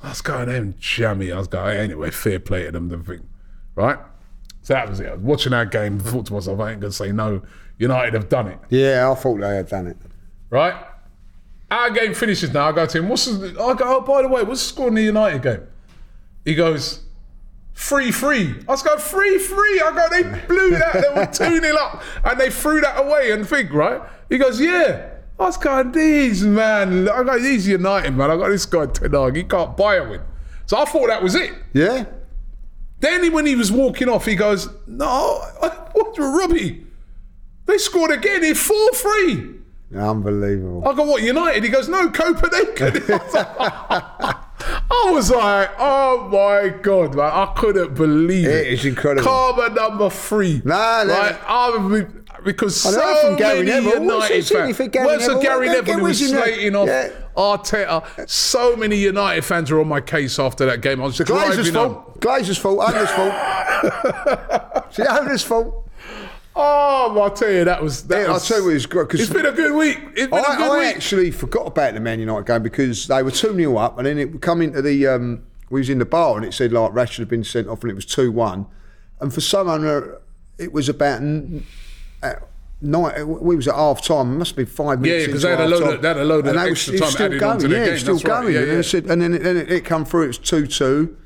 [0.03, 1.31] I was going, them jammy.
[1.31, 3.27] I was going, anyway, fair play to them, the thing.
[3.75, 3.97] Right?
[4.61, 5.07] So that was it.
[5.07, 7.41] I was watching our game, thought to myself, I ain't going to say no.
[7.79, 9.97] United have done it Yeah, I thought they had done it.
[10.49, 10.75] right?
[11.69, 12.69] Our game finishes now.
[12.69, 13.09] I go to him.
[13.09, 13.97] What's the, I go?
[13.97, 15.67] Oh, by the way, what's the score in the United game?
[16.45, 17.03] He goes
[17.75, 18.55] three three.
[18.67, 19.81] I was going three three.
[19.81, 20.07] I go.
[20.09, 20.93] They blew that.
[20.93, 23.31] They were two 0 up, and they threw that away.
[23.31, 24.01] And think right.
[24.29, 25.09] He goes, yeah.
[25.39, 27.07] I was going, these man.
[27.07, 28.31] I got these United man.
[28.31, 29.35] I got this guy Ten Hag.
[29.35, 30.21] He can't buy a win.
[30.65, 31.53] So I thought that was it.
[31.73, 32.05] Yeah?
[32.99, 35.39] Then when he was walking off, he goes, no,
[35.93, 36.85] what's Robbie?
[37.65, 38.43] They scored again.
[38.43, 39.53] It's four three.
[39.95, 40.87] Unbelievable.
[40.87, 41.63] I go, what, United?
[41.63, 43.03] He goes, no, Copenhagen.
[44.89, 47.31] I was like, oh my God, man.
[47.31, 48.67] I couldn't believe it.
[48.67, 49.27] It is incredible.
[49.27, 50.61] Karma number three.
[50.65, 51.13] No, no.
[51.13, 51.37] Right?
[51.47, 54.03] I would- because I so from Gary many Neville.
[54.03, 54.77] United fans.
[54.91, 56.43] Gary Well, so Neville, Gary Neville who was where's he now?
[56.43, 57.09] slating off Yeah.
[57.35, 58.29] Arteta.
[58.29, 61.01] So many United fans were on my case after that game.
[61.01, 62.19] I was Glazers' fault.
[62.21, 62.79] Glazers' fault.
[62.89, 64.87] Owner's fault.
[64.87, 65.86] it's the fault.
[67.15, 68.03] Oh, I'll tell you, that was.
[68.03, 69.99] That Yeah, I'll tell you what, it's great, 'cause- It's been a good week.
[70.15, 70.95] It's been a I, good I week.
[70.95, 74.17] actually forgot about the Man United game because they were 2 0 up, and then
[74.19, 75.07] it would come into the.
[75.07, 77.81] Um, we was in the bar and it said like Rashford had been sent off
[77.81, 78.65] and it was 2 1.
[79.19, 80.01] And for someone, uh,
[80.57, 81.21] it was about.
[82.23, 82.43] At,
[82.79, 84.33] Night, we was at half time.
[84.33, 85.25] It must have been five minutes.
[85.25, 86.93] Yeah, 'cause into they had a load of- they had a load of And extra
[86.93, 87.51] it time still added going.
[87.53, 88.41] onto the yeah, game, it's still that's right.
[88.43, 88.53] going.
[88.53, 88.79] Yeah, and, then yeah.
[88.79, 90.21] it said, and then, it, then it, it come through.
[90.25, 91.17] It was two two.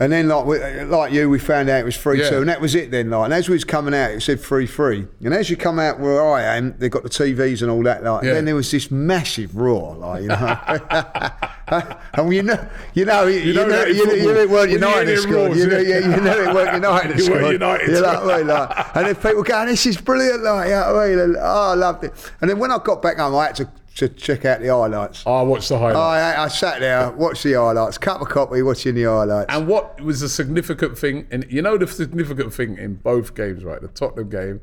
[0.00, 2.30] And then, like we, like you, we found out it was three Yeah.
[2.30, 2.92] two, and that was it.
[2.92, 5.08] Then, like, and as we was coming out, it said three three.
[5.24, 8.04] And as you come out where I am, they got the TVs and all that.
[8.04, 8.28] Like, Yeah.
[8.30, 10.36] and then there was this massive roar, like you know.
[12.14, 14.76] and you know, you know, you, know know, you, know, you, know it weren't you
[14.76, 15.56] United scored.
[15.56, 15.98] You know, yeah.
[15.98, 17.52] yeah, you know it weren't United You weren't.
[17.52, 17.88] United.
[17.88, 21.02] You know what Like, and then people going, "This is brilliant!" Like, you know what
[21.02, 21.18] I mean?
[21.18, 22.32] And, oh, I loved it.
[22.40, 25.26] And then when I got back home, I had to, to check out the highlights.
[25.26, 25.96] I watched the highlights.
[25.98, 29.52] I, I sat there, watched the highlights, cup of coffee, watching the highlights.
[29.54, 33.64] And what was the significant thing, and you know the significant thing in both games,
[33.64, 33.80] right?
[33.80, 34.60] The Tottenham game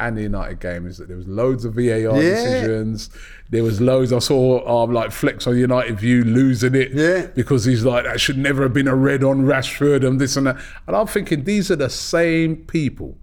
[0.00, 2.12] and the United game is that there was loads of VAR Yeah.
[2.12, 3.10] decisions.
[3.50, 4.12] There was loads.
[4.12, 7.26] I saw um, like Flex on United View losing it Yeah.
[7.34, 10.46] because he's like that should never have been a red on Rashford and this and
[10.46, 10.56] that.
[10.86, 13.18] And I'm thinking these are the same people,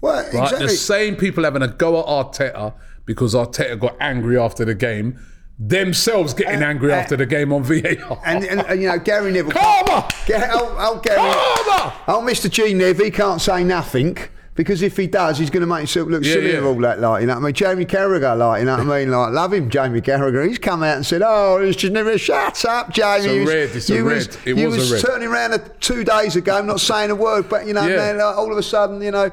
[0.00, 0.26] well, right?
[0.26, 0.66] exactly.
[0.66, 2.74] The same people having a go at Arteta
[3.06, 5.18] because Arteta got angry after the game.
[5.58, 8.18] Themselves getting angry uh, after the game on VAR.
[8.24, 9.52] And, and, you know, Gary Neville.
[9.52, 10.08] Karma!
[10.26, 11.18] Ga- oh, oh, Gary.
[11.18, 11.94] Karma!
[12.08, 12.48] Oh, Mr.
[12.50, 14.16] G Nev, he can't say nothing.
[14.54, 16.60] Because if he does, he's going to make himself look Yeah, silly yeah.
[16.60, 17.54] all that, like, you know what I mean?
[17.54, 19.10] Jamie Carragher, like, you know what I mean?
[19.10, 20.46] Like, love him, Jamie Carragher.
[20.46, 23.26] He's come out and said, oh, it's just never, shut up, Jamie.
[23.26, 24.04] It's a You was- red, it's a red.
[24.16, 25.02] Was, It you was a was red.
[25.12, 27.96] turning around two days ago, not saying a word, but, you know, Yeah.
[27.96, 29.30] man, like, all of a sudden, you know,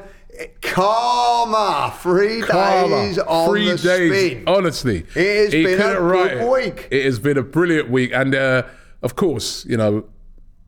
[0.61, 2.87] karma, three Karma.
[2.89, 4.11] days on Three the days.
[4.33, 4.43] spin.
[4.47, 6.49] Honestly, It has He been a good it.
[6.49, 6.87] week.
[6.91, 8.63] It has been a brilliant week, and uh,
[9.01, 10.05] of course, you know,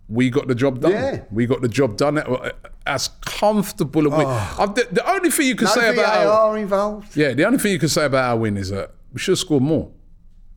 [0.07, 0.91] we got the job done.
[0.91, 1.21] Yeah.
[1.31, 2.17] We got the job done.
[2.17, 2.51] uh,
[2.87, 4.25] As comfortable a win.
[4.27, 7.15] Uh, the, the only thing you can No say about our, VAR involved.
[7.15, 9.39] yeah, the only thing you can say about our win is that we should have
[9.39, 9.91] scored more.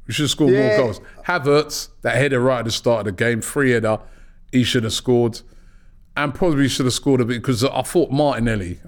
[0.07, 0.69] We should have scored Yeah.
[0.69, 1.01] more goals.
[1.27, 3.99] Havertz, that header right at the start of the game, free header,
[4.51, 5.43] he should have scored,
[6.17, 8.79] and probably should have scored a bit because I thought Martinelli,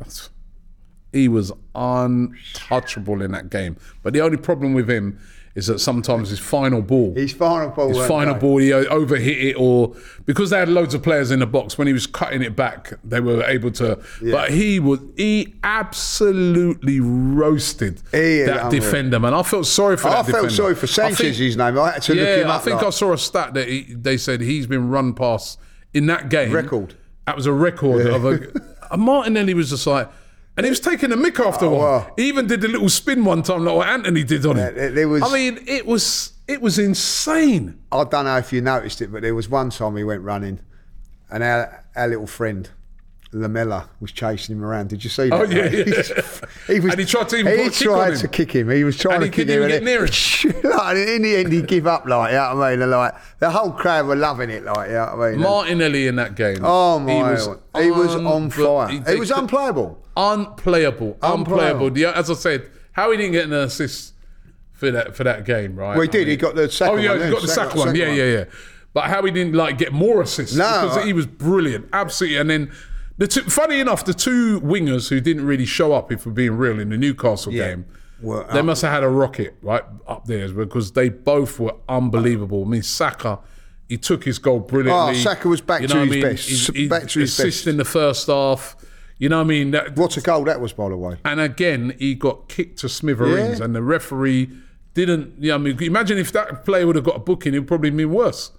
[1.13, 3.77] he was untouchable in that game.
[4.03, 5.19] But the only problem with him
[5.55, 7.89] is that sometimes his final ball, His final ball.
[7.89, 9.95] his final ball, he overhit it, or
[10.27, 12.93] because they had loads of players in the box when he was cutting it back,
[13.05, 14.01] they were able to.
[14.21, 19.33] But he was he absolutely roasted He that defender, man.
[19.33, 20.51] I felt sorry for I that felt defender.
[20.51, 21.79] sorry for I think- his name.
[21.79, 22.61] I had to look him yeah, up.
[22.61, 25.61] I think like- I saw a stat that he, they said he's been run past
[25.93, 26.51] in that game.
[26.51, 26.97] Record.
[27.27, 28.25] That was a record of
[28.91, 28.97] a.
[28.97, 30.09] Martinelli was just like.
[30.57, 31.81] And he was taking a mick after a while.
[31.81, 32.13] wow.
[32.17, 34.57] He even did a little spin one time, like what Antony did on.
[34.57, 37.81] Yeah, there was- I mean, it was it was insane.
[37.91, 40.61] I don't know if you noticed it, but there was one time he went running,
[41.31, 42.71] and our, our little friend
[43.37, 44.89] Lamela was chasing him around.
[44.91, 45.35] Did you see that?
[45.41, 46.73] Oh, yeah, yeah.
[46.73, 46.93] he was.
[46.93, 48.19] And he tried to even He put a kick on tried him.
[48.21, 48.71] to kick him.
[48.71, 49.63] He was trying And to he kick couldn't him.
[49.71, 52.07] even and get it- like, in the end, he give up.
[52.07, 52.83] Like, you know what I mean?
[52.83, 54.63] And, like the whole crowd were loving it.
[54.65, 55.41] Like, you know what I mean?
[55.41, 56.59] Martinelli in that game.
[56.63, 57.13] oh my!
[57.83, 58.89] He was, on fire.
[58.89, 59.99] he- they was unplayable.
[60.17, 61.87] unplayable, unplayable.
[61.91, 62.07] Unplayable.
[62.15, 64.15] As I said, how he didn't get an assist
[64.73, 65.97] for that for that game, right?
[65.97, 66.29] Well, he I did.
[66.29, 67.23] he got the second Oh yeah, one.
[67.27, 67.95] he got the second one.
[67.97, 68.45] Yeah, yeah, yeah.
[68.93, 72.39] But how he didn't like get more assists No, because I- he was brilliant, absolutely.
[72.39, 72.71] And then
[73.19, 76.57] the two, funny enough, the two wingers who didn't really show up, if we're being
[76.57, 77.69] real, in the Newcastle Yeah.
[77.69, 77.87] game,
[78.21, 82.65] Were they must have had a rocket right up there because they both were unbelievable.
[82.65, 83.41] I mean, Saka.
[83.89, 85.11] He took his goal brilliantly.
[85.11, 86.23] Oh, Saka was back you to his I mean?
[86.23, 86.49] best.
[86.49, 87.67] He- S- he back to his best.
[87.67, 88.77] in the first half.
[89.19, 89.71] You know what I mean?
[89.73, 91.17] That, What a goal that was, by the way.
[91.25, 93.65] and again, he got kicked to smithereens, Yeah.
[93.67, 94.49] and the referee
[94.95, 95.35] didn't.
[95.39, 97.91] Yeah, I mean, imagine if that player would have got a booking, it would probably
[97.91, 98.53] been worse.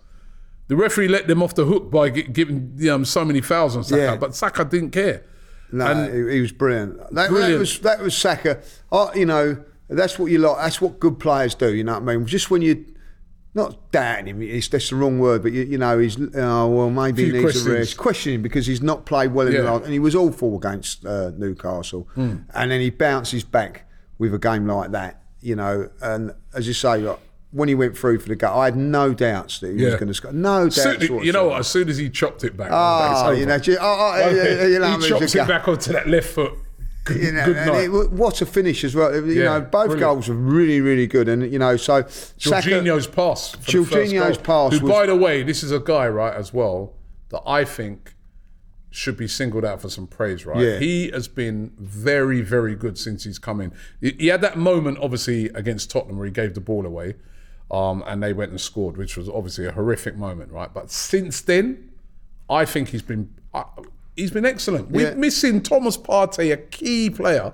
[0.68, 3.84] The referee let them off the hook by giving you know, so many fouls on
[3.84, 4.16] Saka, Yeah.
[4.18, 5.24] but Saka didn't care.
[5.72, 6.98] No, And- he, was brilliant.
[6.98, 7.60] That, that Brilliant.
[7.60, 8.62] was that was Saka.
[8.92, 10.58] Oh, you know, that's what you like.
[10.58, 11.74] That's what good players do.
[11.74, 12.26] You know what I mean?
[12.26, 12.86] Just when you
[13.54, 16.90] not doubting him, it's that's the wrong word, but you, you know, he's oh well,
[16.90, 17.66] maybe he needs questions.
[17.68, 17.98] a rest.
[17.98, 21.32] Questioning because he's not played well in the last, and he was awful against uh,
[21.38, 22.38] Newcastle, Hmm.
[22.54, 25.22] and then he bounces back with a game like that.
[25.42, 27.20] You know, and as you say, like,
[27.56, 30.08] when he went through for the goal, I had no doubts that he was going
[30.10, 30.34] to score.
[30.34, 30.76] No doubts.
[30.76, 31.60] Soon- you know what?
[31.60, 34.88] As soon as he chopped it back, Oh, you know, oh, oh, know, you know,
[34.90, 36.54] he it's a chops go- it back onto that left foot.
[37.06, 37.84] Good, you know, good and night.
[37.86, 39.16] it, what a finish as well.
[39.16, 40.00] You Yeah, know, both brilliant.
[40.00, 43.56] goals were really, really good, and you know, so Saka, Jorginho's pass.
[43.58, 46.94] Jorginho's pass Who, was- by the way, this is a guy, right, as well,
[47.30, 48.16] that I think
[48.90, 50.58] should be singled out for some praise, right?
[50.58, 50.80] Yeah.
[50.80, 53.72] He has been very, very good since he's come in.
[54.02, 57.16] He had that moment, obviously, against Tottenham where he gave the ball away
[57.72, 60.74] um, and they went and scored, which was obviously a horrific moment, right?
[60.74, 61.92] But since then,
[62.50, 63.64] I think he's been uh,
[64.16, 64.92] he's been excellent.
[64.92, 65.16] We're Yeah.
[65.16, 67.54] missing Thomas Partey, a key player.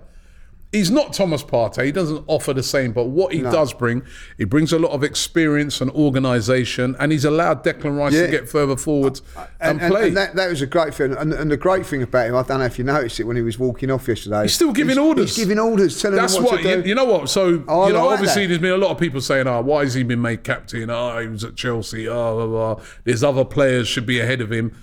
[0.71, 1.83] He's not Thomas Partey.
[1.87, 4.03] He doesn't offer the same, but what he does bring,
[4.37, 8.21] he brings a lot of experience and organisation, and he's allowed Declan Rice Yeah.
[8.27, 10.07] to get further forwards uh, uh, and, play.
[10.07, 11.11] and that, that was a great thing.
[11.13, 13.35] And, and the great thing about him, I don't know if you noticed it when
[13.35, 14.43] he was walking off yesterday.
[14.43, 15.35] He's still giving orders.
[15.35, 17.03] He's giving orders, telling That's them what, what you, you know.
[17.03, 18.47] What so Oh, you know, like obviously, that.
[18.47, 20.89] there's been a lot of people saying, "Oh, why has he been made captain?
[20.89, 22.07] Oh, he was at Chelsea.
[22.07, 22.83] Oh, blah, blah.
[23.03, 24.73] there's other players should be ahead of him."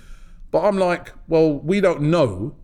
[0.51, 2.55] But I'm like, well, we don't know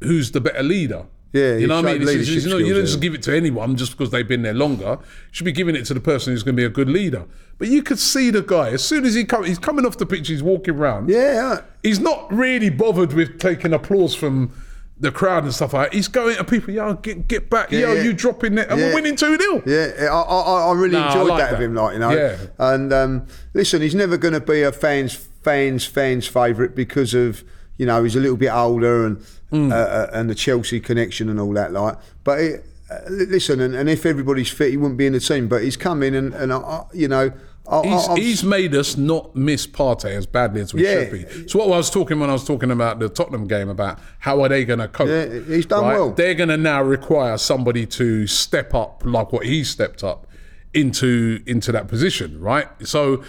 [0.00, 1.06] who's the better leader.
[1.32, 2.02] Yeah, you know what I mean.
[2.06, 4.10] shown It's- it's- you, know, you don't skills, just give it to anyone just because
[4.10, 4.98] they've been there longer.
[5.00, 7.24] You should be giving it to the person who's going to be a good leader.
[7.58, 10.04] But you could see the guy as soon as he come, he's coming off the
[10.06, 14.52] pitch, he's walking around yeah, he's not really bothered with taking applause from
[15.00, 15.96] the crowd and stuff like that.
[15.96, 18.02] He's going to people, yo, get get back, yo, yeah.
[18.02, 18.88] you dropping it, and Yeah.
[18.88, 19.62] we're winning 2 0.
[19.66, 22.10] Yeah, I, I, I really Nah, I enjoyed like that, of him, like you know.
[22.10, 22.36] Yeah.
[22.58, 27.42] And um, listen, he's never going to be a fans, fans, fans' favourite because of
[27.78, 29.70] you know he's a little bit older and Hmm.
[29.70, 31.96] uh, uh, and the Chelsea connection and all that, like.
[32.24, 35.46] But it, uh, listen, and, and if everybody's fit, he wouldn't be in the team.
[35.48, 37.30] But he's come in and, and I, I, you know,
[37.70, 41.04] I, He's, he's made us not miss Partey as badly as we Yeah.
[41.04, 41.48] should be.
[41.48, 44.42] So what I was talking when I was talking about the Tottenham game about how
[44.42, 45.08] are they going to cope?
[45.08, 46.10] Yeah, he's done well.
[46.10, 50.26] They're going to now require somebody to step up like what he stepped up
[50.74, 52.66] into into that position, right?
[52.82, 53.22] So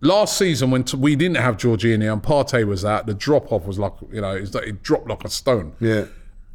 [0.00, 3.66] last season when t- we didn't have Jorginho and Partey was out, the drop off
[3.66, 5.74] was like you know it's like it dropped like a stone.
[5.80, 6.06] yeah.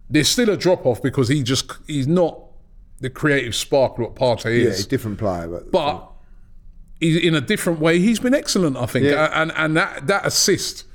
[0.08, 2.40] There's still a drop off because he just he's not
[3.00, 6.12] the creative spark what Partey Yeah, is he's a different player, but, but
[7.00, 8.00] he's in a different way.
[8.00, 9.30] He's been excellent, I think, Yeah.
[9.42, 10.86] and and that that assist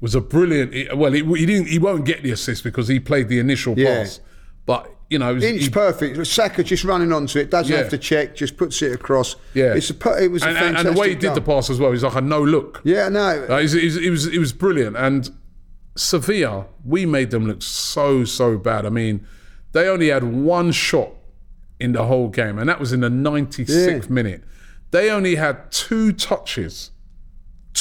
[0.00, 0.96] was a brilliant.
[0.96, 1.68] Well, he, he didn't.
[1.68, 4.02] He won't get the assist because he played the initial Yeah.
[4.02, 4.20] pass,
[4.66, 6.26] but you know, he- Inch perfect.
[6.26, 7.78] Saka just running onto it, doesn't Yeah.
[7.80, 9.36] have to check, just puts it across.
[9.54, 9.94] yeah, it's a,
[10.24, 11.90] it was a and, and- fantastic and the way he did the pass as well.
[11.92, 12.80] He's like a no look.
[12.84, 15.28] Yeah, no, Uh, he's- he's- it was it was brilliant, and
[15.96, 18.86] Sevilla we made them look so so bad.
[18.86, 19.26] I mean,
[19.72, 21.10] they only had one shot
[21.78, 24.12] in the whole game, and that was in the 96th Yeah.
[24.12, 24.44] minute.
[24.92, 26.90] They only had two touches,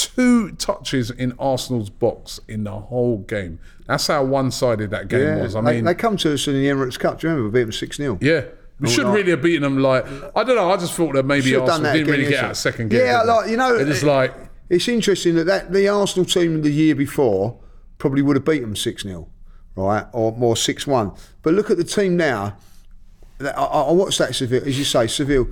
[0.07, 3.59] two touches in Arsenal's box in the whole game.
[3.87, 5.41] That's how one-sided that game yeah.
[5.41, 5.55] was.
[5.55, 7.19] I they, mean, they come to us in the Emirates Cup.
[7.19, 7.49] Do you remember?
[7.49, 8.45] We beat them six 0 yeah.
[8.79, 9.79] We should like- really have beaten them.
[9.79, 10.71] Like I don't know.
[10.71, 13.05] I just thought that maybe Should Arsenal that didn't really get out of second gear.
[13.05, 14.33] Yeah, like you know, it is like
[14.69, 17.59] it's interesting that, that the Arsenal team the year before
[17.97, 19.27] probably would have beat them six 0
[19.75, 21.11] right, or more six one.
[21.41, 22.57] But look at the team now.
[23.41, 25.47] I, I watched that Seville, as you say, Seville.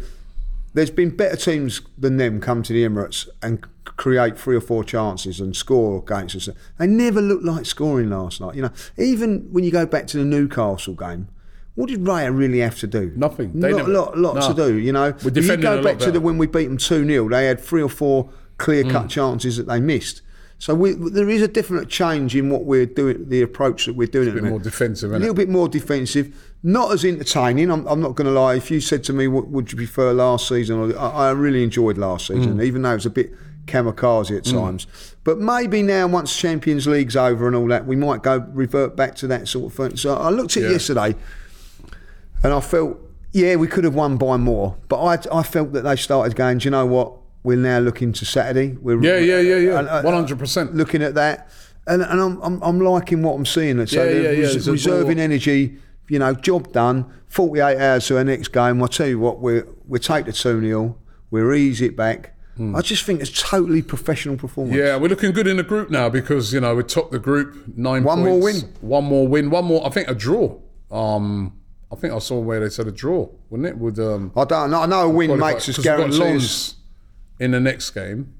[0.73, 3.65] There's been better teams than them come to the Emirates and
[3.97, 6.49] create three or four chances and score against us.
[6.77, 8.55] They never looked like scoring last night.
[8.55, 11.27] You know, even when you go back to the Newcastle game,
[11.75, 13.11] what did Raya really have to do?
[13.15, 13.59] Nothing.
[13.59, 14.47] They Not lot, lot no.
[14.47, 14.77] to do.
[14.77, 17.29] You know, We're When you go back to the when we beat them 2 0,
[17.29, 19.09] they had three or four clear cut Mm.
[19.09, 20.21] chances that they missed.
[20.59, 24.07] So we, there is a definite change in what we're doing, the approach that we're
[24.07, 24.29] doing.
[24.29, 27.69] a bit more defensive, a little bit more defensive, not as entertaining.
[27.69, 28.55] I'm, I'm not going to lie.
[28.55, 30.95] If you said to me, what would you prefer last season?
[30.97, 32.37] I, I really enjoyed last Mm.
[32.37, 33.33] season, even though it was a bit
[33.67, 34.87] kamikaze at times.
[35.23, 39.15] But maybe now, once Champions League's over and all that, we might go revert back
[39.15, 39.97] to that sort of thing.
[39.97, 40.71] So I looked at it Yeah.
[40.73, 41.15] yesterday.
[42.43, 42.97] and I felt
[43.31, 46.59] yeah we could have won by more, but I I felt that they started going.
[46.59, 47.13] Do you know what?
[47.43, 48.77] We're now looking to Saturday.
[48.81, 49.73] We're Yeah, yeah, yeah, yeah.
[49.79, 50.75] uh, 100%.
[50.75, 51.49] looking at that,
[51.87, 53.85] and and I'm I'm, I'm liking what I'm seeing.
[53.87, 54.41] So Yeah, yeah, yeah.
[54.53, 55.77] res- a reserving energy.
[56.09, 57.05] You know, job done.
[57.27, 58.81] 48 hours to our next game.
[58.81, 60.95] I'll tell you what, we we take the two 0
[61.31, 62.36] We ease it back.
[62.75, 64.75] I just think it's totally professional performance.
[64.75, 67.55] Yeah, we're looking good in the group now because you know we top the group
[67.75, 68.03] nine.
[68.03, 68.55] One more win.
[68.81, 69.49] One more win.
[69.49, 69.85] One more.
[69.85, 70.57] I think a draw.
[70.91, 71.53] Um,
[71.91, 73.77] I think I saw where they said a draw, wouldn't it?
[73.77, 74.81] With um, I don't know.
[74.81, 76.75] I know a win makes us 'cause we've got guarantees.
[77.39, 78.33] In the next game.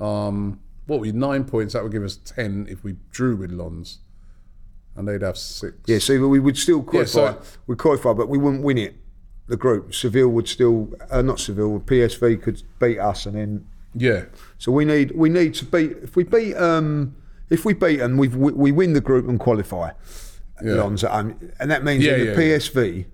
[0.00, 3.98] Um, what we nine points that would give us ten if we drew with Lens,
[4.96, 5.74] and they'd have six.
[5.86, 7.32] Yeah, see, we would still qualify.
[7.34, 8.96] so- we qualify, but we wouldn't win it.
[9.52, 14.24] The group, Seville would still, uh, not Seville, PSV could beat us, and then yeah,
[14.56, 15.92] so we need we need to beat.
[16.02, 17.14] If we beat, um,
[17.50, 19.90] if we beat them, we we win the group and qualify.
[20.64, 20.72] Yeah.
[20.72, 20.78] At
[21.60, 22.56] and that means Yeah, that yeah, the yeah.
[22.56, 23.04] PSV,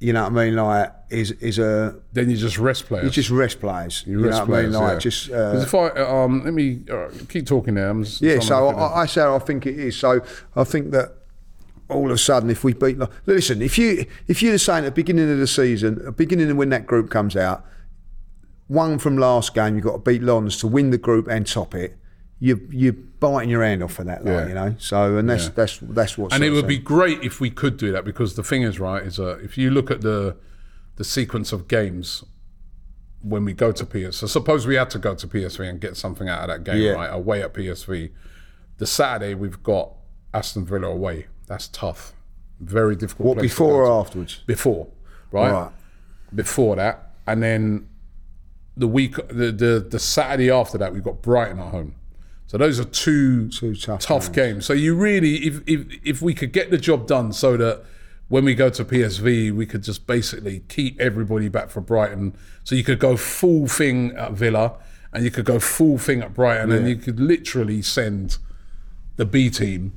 [0.00, 3.04] you know what I mean, like is is a then you just rest players.
[3.04, 4.02] you just rest players.
[4.06, 4.98] You, rest know what I mean, players, like yeah.
[4.98, 5.30] just.
[5.30, 9.22] Uh, if I um, let me uh, keep talking just Yeah, so I, I say
[9.22, 9.96] I think it is.
[9.98, 10.22] So
[10.54, 11.12] I think that
[11.88, 15.02] all of a sudden, if we beat, listen, if you if you're saying at the
[15.02, 17.64] beginning of the season, at the beginning of when that group comes out,
[18.66, 21.74] one from last game, you've got to beat Lens to win the group and top
[21.74, 21.96] it.
[22.38, 24.48] You you're biting your hand off for that, like, Yeah.
[24.48, 24.74] you know.
[24.78, 25.50] So and that's Yeah.
[25.54, 26.34] that's that's what.
[26.34, 29.02] and it would be great if we could do that because the thing is right
[29.02, 30.36] is uh, if you look at the
[30.96, 32.24] the sequence of games
[33.22, 35.96] when we go to PS so suppose we had to go to PSV and get
[35.96, 36.92] something out of that game Yeah.
[36.92, 38.10] right away at PSV
[38.78, 39.92] the Saturday we've got
[40.34, 42.12] Aston Villa away that's tough
[42.60, 44.42] very difficult what before or afterwards.
[44.46, 44.88] before
[45.30, 45.52] right?
[45.52, 45.72] Right.
[46.34, 47.88] before that and then
[48.76, 51.94] the week the, the the Saturday after that we've got Brighton at home
[52.46, 54.66] so those are two, Two tough games.
[54.66, 57.82] So you really, if, if if we could get the job done, so that
[58.28, 62.36] when we go to PSV, we could just basically keep everybody back for Brighton.
[62.62, 64.74] So you could go full thing at Villa,
[65.12, 68.38] and you could go full thing at Brighton, and you could literally send
[69.16, 69.94] the B team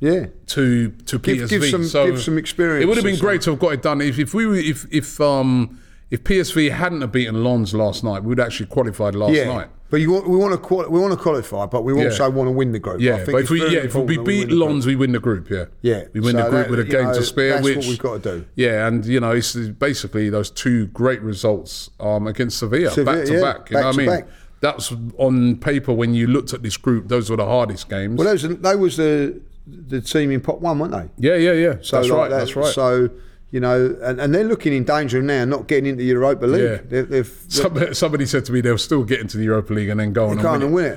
[0.00, 0.26] Yeah.
[0.48, 1.48] to to Give- PSV.
[1.48, 3.82] give some- so give some experience It would have been great to have got it
[3.82, 4.00] done.
[4.00, 5.78] If if we were, if if um
[6.10, 9.66] if PSV hadn't have beaten Lens last night, we'd actually qualified last Yeah, night.
[9.90, 12.04] but you want, we want to quali- we want to qualify, but we Yeah.
[12.04, 13.00] also want to win the group.
[13.00, 14.60] Yeah, but if we yeah if we beat group.
[14.68, 15.50] Lens, we win the group.
[15.50, 17.48] Yeah, Yeah, we win so the group that- with a game know, to spare.
[17.54, 18.44] that's which what we've got to do.
[18.54, 23.26] Yeah, and you know it's basically those two great results um, against Sevilla, Sevilla, back
[23.26, 23.70] to yeah, back.
[23.70, 24.06] You know what I mean?
[24.06, 24.28] back.
[24.60, 27.08] That's on paper when you looked at this group.
[27.08, 28.16] Those were the hardest games.
[28.16, 31.28] Well, those they was the the team in pot one, weren't they?
[31.28, 31.74] yeah, yeah, yeah.
[31.82, 32.30] So that's like right.
[32.30, 32.74] that- That's right.
[32.74, 33.10] So
[33.52, 36.62] you know, and, and they're looking in danger now, not getting into the Europa League.
[36.62, 36.78] Yeah.
[36.88, 40.00] They've, they've, Somebody, somebody said to me they'll still get into the Europa League and
[40.00, 40.84] then go on can't and win.
[40.84, 40.92] win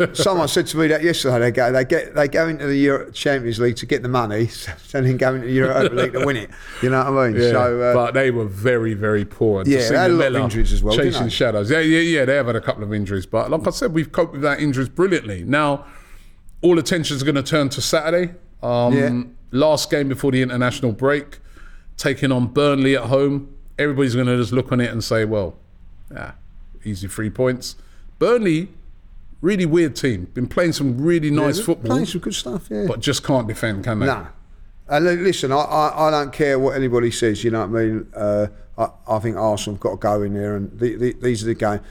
[0.00, 0.16] it.
[0.16, 1.38] Someone said to me that yesterday.
[1.38, 4.48] They go, they get, they go into the Euro Champions League to get the money,
[4.94, 6.50] and then go into the Europa League to win it.
[6.82, 7.40] You know what I mean?
[7.42, 9.60] Yeah, So, uh, but they were very, very poor.
[9.60, 11.70] And Yeah, they had a lot of injuries as well, Chasing shadows.
[11.70, 12.24] Yeah, yeah, yeah.
[12.24, 14.60] They have had a couple of injuries, but like I said, we've coped with that
[14.60, 15.44] injuries brilliantly.
[15.44, 15.84] Now,
[16.62, 18.34] all attention is going to turn to Saturday.
[18.62, 19.22] Um, Yeah.
[19.54, 21.38] Last game before the international break,
[21.98, 23.54] taking on Burnley at home.
[23.78, 25.56] Everybody's going to just look on it and say, "Well,
[26.16, 26.34] ah,
[26.84, 27.76] easy three points."
[28.18, 28.70] Burnley,
[29.42, 30.28] really weird team.
[30.32, 32.68] Been playing some really nice they're football, playing some good stuff.
[32.70, 32.86] Yeah.
[32.88, 34.06] but just can't defend, can they?
[34.06, 34.28] Nah.
[34.88, 37.44] And listen, I, I, I don't care what anybody says.
[37.44, 38.06] You know what I mean?
[38.14, 38.46] Uh,
[38.78, 41.46] I, I think Arsenal have got to go in there, and the, the, these are
[41.46, 41.82] the games.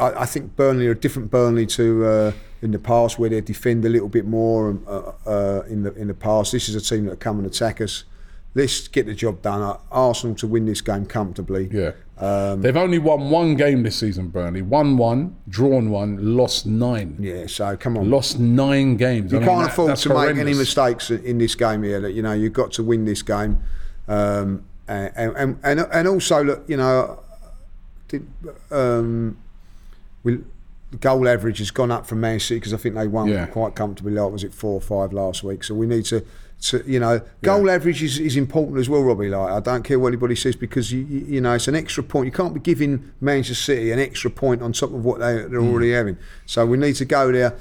[0.00, 2.32] I, I think Burnley are a different Burnley to uh,
[2.62, 6.08] in the past, where they defend a little bit more uh, uh, in the in
[6.08, 6.52] the past.
[6.52, 8.04] This is a team that come and attack us.
[8.54, 9.62] Let's get the job done.
[9.62, 11.68] Uh, Arsenal to win this game comfortably.
[11.72, 11.92] Yeah.
[12.18, 14.60] Um, They've only won one game this season, Burnley.
[14.60, 17.16] Won one, drawn one, lost nine.
[17.20, 17.46] Yeah.
[17.46, 18.10] So come on.
[18.10, 19.30] Lost nine games.
[19.32, 22.00] You I can't that- afford to make any mistakes in this game here.
[22.00, 23.58] That you know you've got to win this game,
[24.08, 27.22] um, and, and and and also look, you know,
[28.08, 28.26] did,
[28.72, 29.38] um,
[30.22, 30.38] we,
[30.90, 33.46] the goal average has gone up from Man City because I think they won Yeah.
[33.46, 34.12] quite comfortably.
[34.12, 35.62] Like was it four or five last week?
[35.64, 36.24] So we need to.
[36.62, 39.28] to you know, goal average is, is important as well, Robbie.
[39.28, 42.02] Like I don't care what anybody says because you, you you know it's an extra
[42.02, 42.26] point.
[42.26, 45.60] You can't be giving Manchester City an extra point on top of what they, they're
[45.60, 45.70] Hmm.
[45.70, 46.16] already having.
[46.46, 47.54] So we need to go there.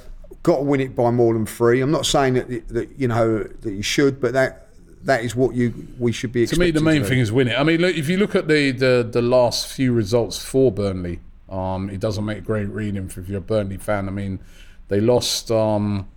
[0.44, 1.82] Got to win it by more than three.
[1.82, 4.68] I'm not saying that that you know that you should, but that
[5.04, 6.46] that is what you we should be.
[6.48, 7.58] To me, the main thing is win it.
[7.58, 11.20] I mean, look, if you look at the, the, the last few results for Burnley,
[11.50, 14.08] um, it doesn't make great reading if you're a Burnley fan.
[14.08, 14.40] I mean,
[14.88, 16.08] they lost um,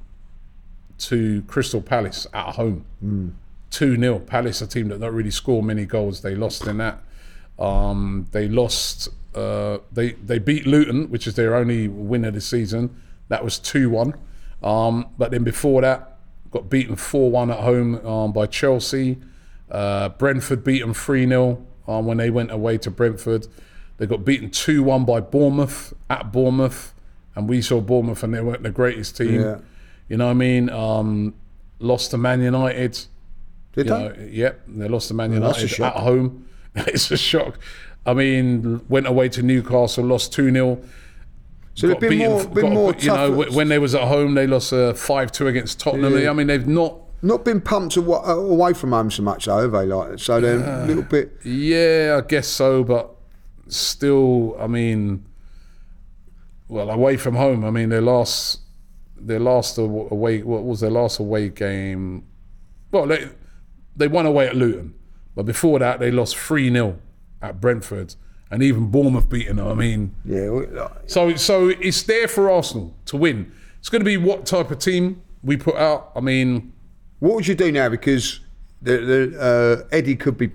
[0.98, 2.84] to Crystal Palace at home.
[3.00, 3.28] Hmm.
[3.70, 4.18] 2 0.
[4.20, 7.02] Palace, a team that don't really score many goals, they lost in that.
[7.58, 12.40] Um, they lost, uh, they, they beat Luton, which is their only win of the
[12.40, 12.94] season.
[13.28, 14.14] That was 2 1.
[14.62, 16.18] Um, but then before that,
[16.50, 19.18] got beaten 4 1 at home um, by Chelsea.
[19.70, 23.46] Uh, Brentford beat them 3 0 um, when they went away to Brentford.
[23.98, 26.94] They got beaten 2 1 by Bournemouth at Bournemouth.
[27.34, 29.40] And we saw Bournemouth and they weren't the greatest team.
[29.40, 29.58] Yeah.
[30.08, 30.68] You know what I mean?
[30.70, 31.34] Um,
[31.78, 32.92] lost to Man United.
[32.92, 33.06] Did
[33.76, 33.88] You they?
[33.90, 36.46] know, yep, they lost to Man a United at home.
[36.74, 37.58] it's a shock.
[38.04, 40.78] I mean, went away to Newcastle, lost 2 0.
[41.74, 43.52] So they've been more, been more you know, tough.
[43.52, 46.18] wh- when they was at home, they lost a 5 2 against Tottenham.
[46.18, 46.28] Yeah.
[46.30, 49.86] I mean, they've not not been pumped away from home so much, though, have they?
[49.86, 51.32] Like, so they're a little bit.
[51.44, 53.14] Yeah, I guess so, but
[53.76, 55.24] still, I mean,
[56.68, 57.64] well, away from home.
[57.64, 58.60] I mean, their last,
[59.16, 60.42] their last away.
[60.42, 62.24] What was their last away game?
[62.90, 63.28] Well, they
[63.96, 64.94] they won away at Luton,
[65.34, 66.98] but before that, they lost three 0
[67.40, 68.14] at Brentford,
[68.50, 69.68] and even Bournemouth beating them.
[69.68, 73.52] I mean, Yeah, so so it's there for Arsenal to win.
[73.78, 76.12] It's going to be what type of team we put out.
[76.14, 76.72] I mean,
[77.18, 77.88] what would you do now?
[77.88, 78.40] Because
[78.80, 80.52] the, the, uh, Eddie could be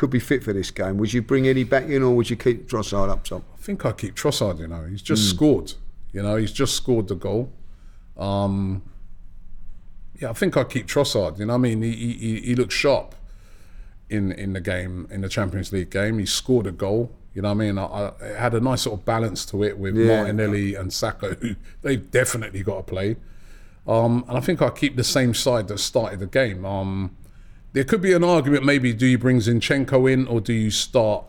[0.00, 0.96] could be fit for this game.
[0.96, 3.42] Would you bring Eddie back in, or would you keep Trossard up top?
[3.52, 4.58] I think I keep Trossard.
[4.58, 5.74] You know, he's just scored.
[6.10, 7.52] You know, he's just scored the goal.
[8.16, 8.80] Um,
[10.18, 11.38] yeah, I think I keep Trossard.
[11.38, 13.14] You know, I mean, he, he he looks sharp
[14.08, 16.18] in in the game in the Champions League game.
[16.18, 17.12] He scored a goal.
[17.34, 19.62] You know, what I mean, I, I it had a nice sort of balance to
[19.62, 20.16] it with Yeah.
[20.22, 23.16] Martinelli and Saka, who they've definitely got to play.
[23.86, 26.64] Um, and I think I keep the same side that started the game.
[26.64, 27.16] Um,
[27.72, 31.24] there could be an argument, maybe, do you bring Zinchenko in or do you start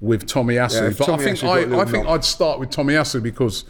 [0.00, 0.80] with Tomiyasu?
[0.80, 2.06] Yeah, if but I think I, I think.
[2.06, 3.64] I'd start with Tomiyasu because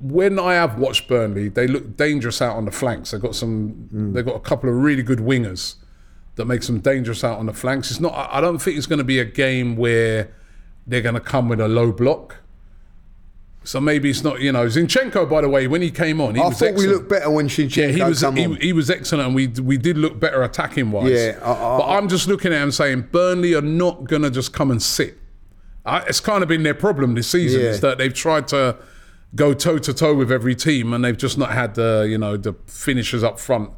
[0.00, 3.10] when I have watched Burnley, they look dangerous out on the flanks.
[3.10, 3.88] They've got some.
[3.92, 4.12] Mm.
[4.14, 5.76] They've got a couple of really good wingers
[6.36, 7.90] that makes them dangerous out on the flanks.
[7.90, 8.12] It's not.
[8.12, 10.30] I I don't think it's going to be a game where
[10.86, 12.36] they're going to come with a low block.
[13.64, 14.40] So maybe it's not.
[14.40, 15.28] You know, Zinchenko.
[15.28, 17.48] By the way, when he came on, he I was thought we looked better when
[17.48, 18.56] Zinchenko Yeah, he was come he, on.
[18.56, 21.10] he was excellent, and we we did look better attacking wise.
[21.10, 24.52] Yeah, I- I- but I'm just looking at him saying Burnley are not gonna just
[24.52, 25.18] come and sit.
[25.84, 27.68] I, it's kind of been their problem this season Yeah.
[27.68, 28.76] is that they've tried to
[29.34, 32.36] go toe to toe with every team, and they've just not had the you know
[32.38, 33.70] the finishers up front.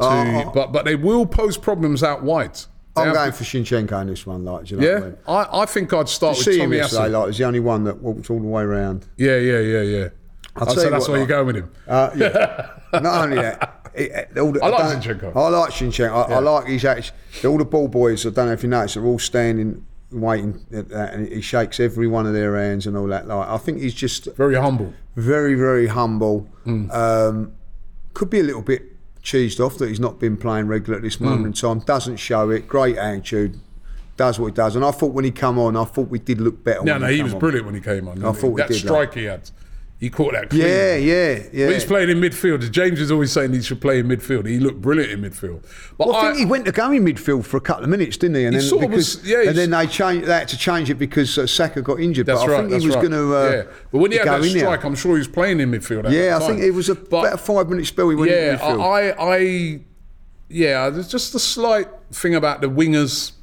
[0.00, 2.58] To, but but they will pose problems out wide.
[2.96, 5.16] I'm going for Zinchenko in this one, like, do you know what I yeah, mean?
[5.26, 7.12] I, I think I'd start with See him Tommy yesterday, Asu.
[7.12, 9.06] like, he's the only one that walked all the way around.
[9.16, 10.08] Yeah, yeah, yeah, yeah.
[10.56, 11.70] I'll so you that's why you're going with him.
[11.88, 12.68] Uh, yeah.
[13.00, 16.14] Not only that, it, all the, I like don't- I like Zinchenko.
[16.30, 17.14] I, I like his action.
[17.46, 20.90] All the ball boys, I don't know if you noticed, are all standing, waiting, at
[20.90, 23.26] that, and he shakes every one of their hands and all that.
[23.26, 24.92] Like, I think he's just Very humble.
[25.16, 26.40] very, very humble.
[26.64, 26.90] Hmm.
[26.90, 27.52] Um,
[28.12, 28.82] could be a little bit
[29.22, 31.78] cheesed off that he's not been playing regular at this moment in time.
[31.80, 32.66] Doesn't show it.
[32.68, 33.58] Great attitude.
[34.16, 34.76] Does what he does.
[34.76, 36.82] And I thought when he come on, I thought we did look better.
[36.84, 37.40] No, no, he he was on.
[37.40, 38.24] brilliant when he came on.
[38.24, 39.50] I thought that did, strike he had,
[40.02, 40.50] he caught that.
[40.50, 40.62] Clean.
[40.62, 41.66] Yeah, yeah, yeah.
[41.66, 42.68] But he's playing in midfield.
[42.72, 44.48] James is always saying he should play in midfield.
[44.48, 45.62] He looked brilliant in midfield.
[45.96, 47.88] But Well, I, I, think he went to go in midfield for a couple of
[47.90, 48.44] minutes, didn't he?
[48.46, 50.26] And He then sort of because, was- yeah, and then they changed.
[50.26, 52.26] They had to change it because uh, Saka got injured.
[52.26, 52.58] that's but I right.
[52.62, 53.08] think that's he was right.
[53.08, 53.36] going to.
[53.36, 53.62] Uh, yeah.
[53.92, 54.58] But when he had that in there.
[54.58, 56.10] strike, I'm sure he was playing in midfield.
[56.10, 56.48] Yeah, I time.
[56.48, 58.08] think it was a But- about a five minute spell.
[58.08, 58.80] He went Yeah, in midfield.
[58.80, 59.80] I, I, I,
[60.48, 60.90] yeah.
[60.90, 63.34] There's just a slight thing about the wingers.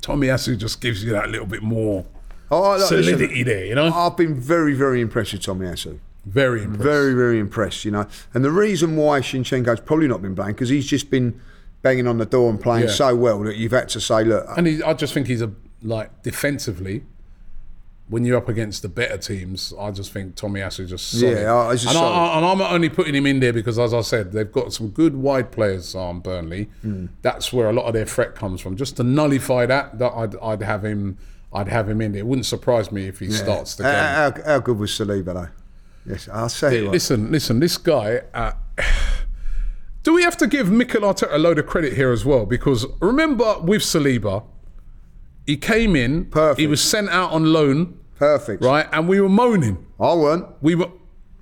[0.00, 2.06] Tomiyasu just gives you that little bit more
[2.52, 3.64] Oh, I like- listen, solidity there.
[3.64, 5.98] You know, I've been very, very impressed with Tomiyasu.
[6.24, 6.84] very impressive.
[6.84, 8.06] Very, very impressed, you know.
[8.34, 11.40] And the reason why Zinchenko's probably not been playing because he's just been
[11.82, 12.92] banging on the door and playing Yeah.
[12.92, 15.50] so well that you've had to say, look, And he, I just think he's a
[15.82, 17.02] like defensively.
[18.08, 21.38] When you're up against the better teams, I just think Tomiyasu just solid.
[21.38, 22.12] Yeah, I- I just and, solid.
[22.14, 24.88] I, and I'm only putting him in there because, as I said, they've got some
[24.88, 26.64] good wide players on Burnley.
[26.82, 27.06] Hmm.
[27.22, 28.76] That's where a lot of their threat comes from.
[28.76, 31.16] Just to nullify that, that I'd, I'd have him.
[31.54, 32.20] I'd have him in there.
[32.20, 33.92] It wouldn't surprise me if he starts the game.
[33.92, 35.48] how, how, how good was Saliba though?
[36.06, 36.90] Yes, I'll say you.
[36.90, 37.60] Listen, listen.
[37.60, 38.22] This guy.
[38.34, 38.52] Uh,
[40.02, 42.46] do we have to give Mikel Arteta a load of credit here as well?
[42.46, 44.44] Because remember with Saliba,
[45.46, 46.26] he came in.
[46.26, 46.60] Perfect.
[46.60, 48.64] He was sent out on loan, Perfect.
[48.64, 48.86] right?
[48.92, 49.86] And we were moaning.
[50.00, 50.46] I weren't.
[50.60, 50.90] We were.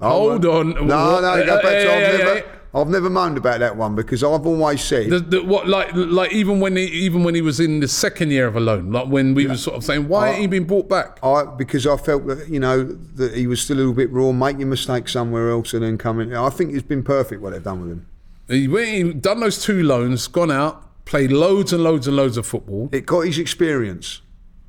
[0.00, 0.78] I hold weren't.
[0.78, 0.86] on.
[0.86, 2.42] No, no, go back to, yeah, yeah.
[2.72, 5.10] I've never moaned about that one because I've always said.
[5.10, 8.30] The, the, what like like even when he even when he was in the second
[8.30, 10.64] year of a loan, like when we were sort of saying why ain't he been
[10.64, 11.18] brought back?
[11.22, 14.30] I because I felt that you know that he was still a little bit raw,
[14.30, 16.34] making mistakes somewhere else, and then coming.
[16.34, 18.06] I think it's been perfect what they've done with him.
[18.48, 22.36] He, went- he done those two loans, gone out, played loads and loads and loads
[22.36, 22.88] of football.
[22.92, 24.22] It got his experience.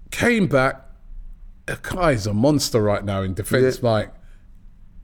[0.10, 0.86] came back.
[1.68, 3.80] The guy's a monster right now in defence.
[3.82, 3.90] Yeah.
[3.90, 4.14] Like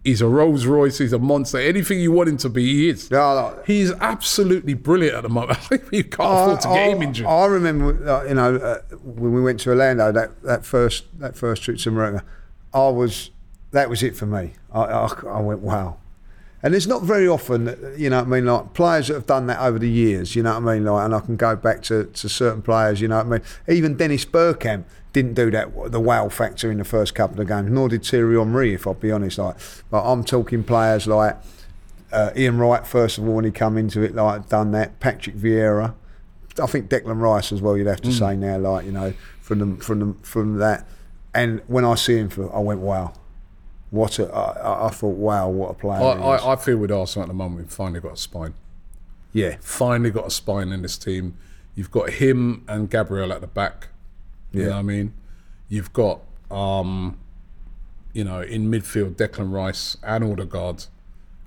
[0.07, 0.97] he's a Rolls Royce.
[0.97, 1.57] He's a monster.
[1.59, 3.09] Anything you want him to be, he is.
[3.11, 5.59] Yeah, I like- He's absolutely brilliant at the moment.
[5.71, 7.25] I you can't afford to get him injured.
[7.27, 11.35] I remember, uh, you know, uh, when we went to Orlando that, that first that
[11.35, 12.23] first trip to America,
[12.73, 13.31] I was
[13.71, 14.53] that was it for me.
[14.71, 15.97] I, I, I went wow.
[16.63, 19.27] And it's not very often, that, you know what I mean, like players that have
[19.27, 21.55] done that over the years, you know what I mean, like, and I can go
[21.55, 23.41] back to, to certain players, you know what I mean.
[23.67, 27.69] Even Dennis Bergkamp didn't do that, the wow factor in the first couple of games,
[27.69, 29.37] nor did Thierry Henry, if I'll be honest.
[29.37, 29.55] Like,
[29.91, 31.37] but I'm talking players like
[32.11, 34.99] uh, Ian Wright, first of all, when he come into it, like done that.
[34.99, 35.93] Patrick Vieira,
[36.61, 37.77] I think Declan Rice as well.
[37.77, 40.87] You'd have to say now, like you know, from the, from the, from that.
[41.33, 43.13] And when I see him, for, I went, wow.
[43.89, 46.01] What a, I, I- thought, wow, what a player!
[46.01, 46.11] I.
[46.35, 48.53] I, I feel with Arsenal at the moment, we've finally got a spine.
[49.33, 51.37] yeah, Finally got a spine in this team.
[51.75, 53.87] You've got him and Gabriel at the back.
[54.51, 54.67] You Yeah.
[54.67, 55.13] know what I mean?
[55.69, 57.17] You've got, um,
[58.13, 60.85] you know, in midfield, Declan Rice and Odegaard.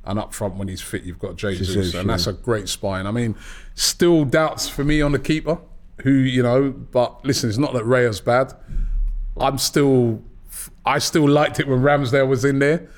[0.05, 1.69] And up front, when he's fit, you've got Jesus.
[1.69, 3.07] Jesus, and that's a great spine.
[3.07, 3.35] I mean,
[3.75, 5.59] still doubts for me on the keeper,
[6.03, 8.55] who, you know, but listen, it's not that Raya's bad.
[9.39, 10.23] I'm still,
[10.85, 12.89] I still liked it when Ramsdale was in there,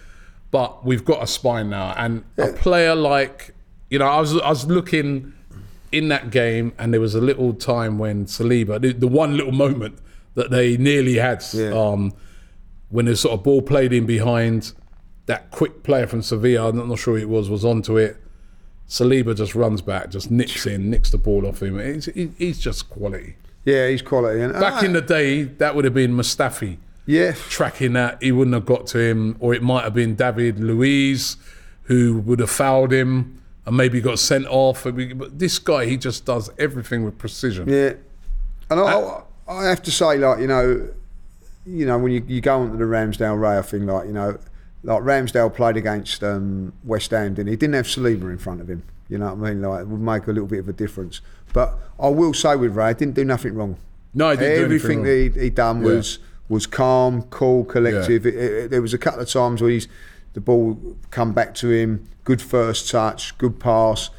[0.51, 3.55] but we've got a spine now, and a player like,
[3.91, 5.33] you know, I was I was looking
[5.91, 9.53] in that game, and there was a little time when Saliba, the, the one little
[9.53, 9.99] moment
[10.35, 11.71] that they nearly had, Yeah.
[11.79, 12.13] um,
[12.89, 14.73] when the sort of ball played in behind,
[15.27, 18.17] that quick player from Sevilla, I'm not sure who it was, was onto it.
[18.89, 21.79] Saliba just runs back, just nips in, nicks the ball off him.
[21.79, 22.07] He's,
[22.39, 23.37] he's just quality.
[23.65, 24.41] yeah, he's quality.
[24.41, 28.23] And Back uh, in the day, that would have been Mustafi yeah, tracking that.
[28.23, 31.37] He wouldn't have got to him, or it might have been David Luiz
[31.85, 34.85] who would have fouled him and maybe got sent off.
[34.85, 37.69] But this guy, he just does everything with precision.
[37.69, 37.95] Yeah,
[38.71, 40.89] and I, I have to say, like you know,
[41.67, 44.39] you know, when you, you go onto the Ramsdale Raya thing, like you know,
[44.85, 47.53] like Ramsdale played against um, West Ham, didn't he?
[47.53, 48.83] He didn't have Saliba in front of him.
[49.09, 49.63] You know what I mean?
[49.63, 51.21] Like it would make a little bit of a difference.
[51.53, 53.77] But I will say with Ray, he didn't do nothing wrong.
[54.15, 55.87] No, he didn't do Everything anything that he, he done Yeah.
[55.87, 56.19] was
[56.53, 58.27] was calm, cool, collective.
[58.27, 59.89] It, it, there was a couple of times where he's
[60.35, 60.79] the ball
[61.11, 64.11] come back to him, good first touch, good pass.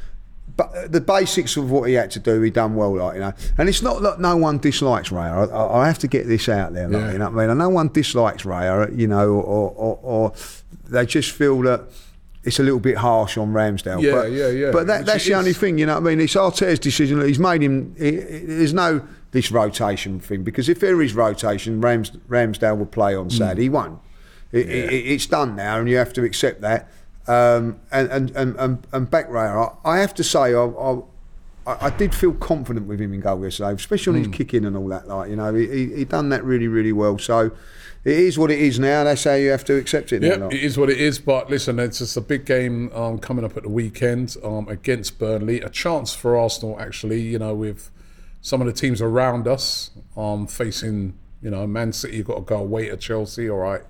[0.55, 3.19] But uh, the basics of what he had to do, he done well, like you
[3.21, 3.33] know.
[3.57, 5.21] And it's not that no one dislikes Ray.
[5.21, 7.11] I, I, have to get this out there, like, Yeah.
[7.13, 7.57] you know what I mean.
[7.57, 10.33] No one dislikes Ray, you know, or, or, or
[10.89, 11.81] they just feel that
[12.43, 14.01] it's a little bit harsh on Ramsdale.
[14.01, 14.71] Yeah, but, yeah, yeah.
[14.71, 16.19] But that, that's the only thing, you know what I mean.
[16.21, 17.19] It's Arteta's decision.
[17.19, 17.95] that He's made him.
[17.97, 22.85] He, he- there's no this rotation thing because if there is rotation, Rams, Ramsdale will
[22.85, 23.19] play Hmm.
[23.21, 23.63] on Saturday.
[23.63, 23.99] He won't.
[24.51, 26.89] It, it, it's done now, and you have to accept that.
[27.27, 30.63] Um, and, and, and, and, and back Raya, I, I have to say, I,
[31.65, 34.29] I, I did feel confident with him in goal yesterday, especially on Hmm.
[34.31, 35.07] his kicking and all that.
[35.07, 37.17] Like you know, he, he, he done that really, really well.
[37.17, 37.51] So
[38.03, 39.05] it is what it is now.
[39.05, 40.21] That's how you have to accept it.
[40.21, 41.17] Yeah, it is what it is.
[41.19, 45.17] But listen, it's just a big game um, coming up at the weekend um, against
[45.17, 45.61] Burnley.
[45.61, 47.21] A chance for Arsenal, actually.
[47.21, 47.89] You know, with
[48.43, 52.17] some of the teams around us um, facing, you know, Man City.
[52.17, 53.49] You've got to go away to Chelsea.
[53.49, 53.81] All right,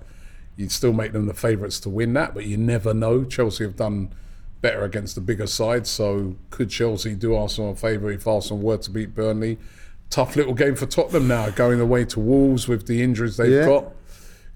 [0.56, 3.24] you'd still make them the favourites to win that, but you never know.
[3.24, 4.14] Chelsea have done
[4.62, 5.86] better against the bigger side.
[5.86, 9.58] So could Chelsea do Arsenal a favour if Arsenal were to beat Burnley?
[10.08, 13.66] Tough little game for Tottenham now, going away to Wolves with the injuries they've Yeah.
[13.66, 13.92] got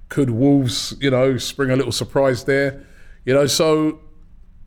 [0.09, 2.81] could Wolves, you know, spring a little surprise there?
[3.27, 4.01] You know, so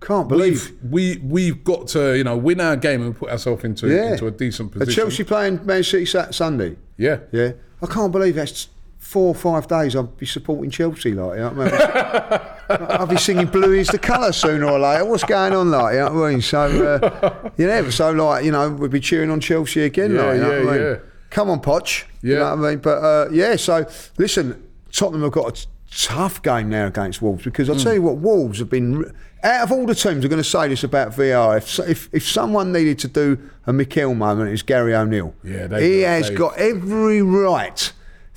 [0.02, 0.72] Can't believe.
[0.90, 4.12] we've, we we've got to, you know, win our game and put ourselves into Yeah.
[4.14, 5.04] into a decent Are position.
[5.04, 6.76] Chelsea playing Man City Sat- Sunday?
[6.98, 9.96] yeah, Yeah, I can't believe that's four or five days.
[9.96, 12.40] I'll be supporting Chelsea, like you know what I
[12.70, 12.88] mean.
[13.00, 15.06] I'll be singing "Blue Is the Colour" sooner or later.
[15.06, 16.42] What's going on, like you know what I mean?
[16.42, 20.24] So, uh, you know, so like you know, we'll be cheering on Chelsea again, Yeah,
[20.24, 20.88] like you know yeah, what I mean.
[20.88, 20.96] yeah.
[21.30, 22.06] Come on, Poch.
[22.24, 22.40] You Yeah.
[22.40, 22.80] know what I mean?
[22.80, 23.86] But uh, yeah, so
[24.18, 27.82] listen, Tottenham have got a t- tough game now against Wolves because I'll Hmm.
[27.84, 29.14] tell you what, Wolves have been.
[29.44, 31.58] Out of all the teams, I'm going to say this about VAR.
[31.58, 35.34] If, if if someone needed to do a Mikel moment, it's Gary O'Neill.
[35.44, 37.92] Yeah, he has got every right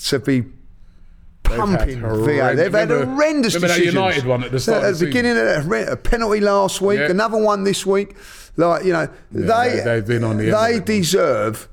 [0.07, 0.45] to be
[1.43, 2.55] pumping horrend- VAR.
[2.55, 3.85] They've had remember- horrendous remember that.
[3.85, 6.99] United one at the start At the the beginning of that, a penalty last week,
[7.01, 7.11] Yeah.
[7.11, 8.17] another one this week.
[8.57, 11.69] Like you know, they they- they've been on the they deserve.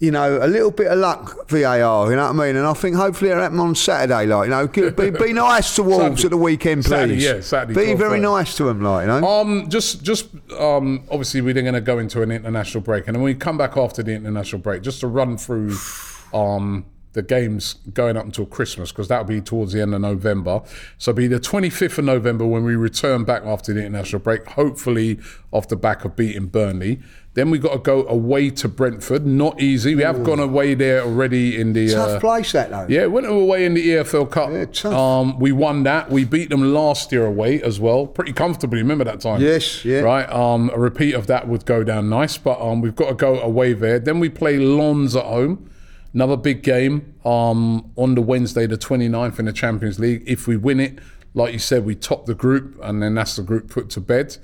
[0.00, 2.10] You know, a little bit of luck, VAR.
[2.10, 2.56] You know what I mean?
[2.56, 4.24] And I think hopefully it'll happen on Saturday.
[4.24, 6.88] Like, you know, be, be nice to Wolves at the weekend, please.
[6.90, 8.22] Saturday, yeah, Saturday, Be very 12:30.
[8.22, 9.28] nice to them, like, you know.
[9.28, 10.28] Um, just, just
[10.58, 13.76] um, obviously we're going to go into an international break, and then we come back
[13.76, 15.76] after the international break just to run through
[16.32, 20.62] um the games going up until Christmas because that'll be towards the end of November.
[20.98, 25.18] So be the 25th of November when we return back after the international break, hopefully
[25.50, 27.00] off the back of beating Burnley.
[27.34, 29.24] Then we got to go away to Brentford.
[29.24, 29.94] Not easy.
[29.94, 32.86] We have gone away there already in the Tough uh, place, that, though.
[32.88, 34.50] yeah, went away in the EFL Cup.
[34.50, 34.92] Yeah, tough.
[34.92, 36.10] um, we won that.
[36.10, 38.78] We beat them last year away as well, pretty comfortably.
[38.78, 39.40] Remember that time?
[39.40, 40.00] Yes, yeah.
[40.00, 40.28] Right.
[40.28, 43.38] Um, a repeat of that would go down nice, but um, we've got to go
[43.38, 44.00] away there.
[44.00, 45.69] Then we play Lens at home.
[46.12, 50.24] Another big game um, on the Wednesday, the 29th in the Champions League.
[50.26, 50.98] If we win it,
[51.34, 54.36] like you said, we top the group, and then that's the group put to bed.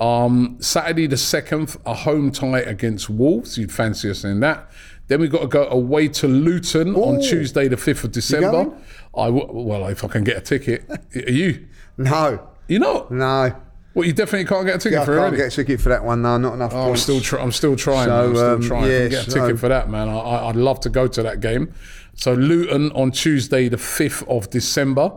[0.00, 3.56] Um, Saturday the second, a home tie against Wolves.
[3.58, 4.70] You'd fancy us in that.
[5.08, 8.70] Then we've got to go away to Luton on Tuesday the fifth of December.
[9.16, 10.84] I w- well, if I can get a ticket,
[11.16, 11.66] are you?
[11.96, 13.56] No, You know, no.
[13.94, 15.16] Well, you definitely can't get a ticket I for it.
[15.16, 15.36] can't already?
[15.38, 16.22] get a ticket for that one.
[16.22, 18.06] No, not enough Oh, I'm still, try- I'm still trying.
[18.08, 18.24] So.
[18.28, 20.08] I'm still um, trying to yeah, get a so- ticket for that, man.
[20.08, 21.72] I, I- I'd love to go to that game.
[22.14, 25.12] So Luton on Tuesday, the fifth of December,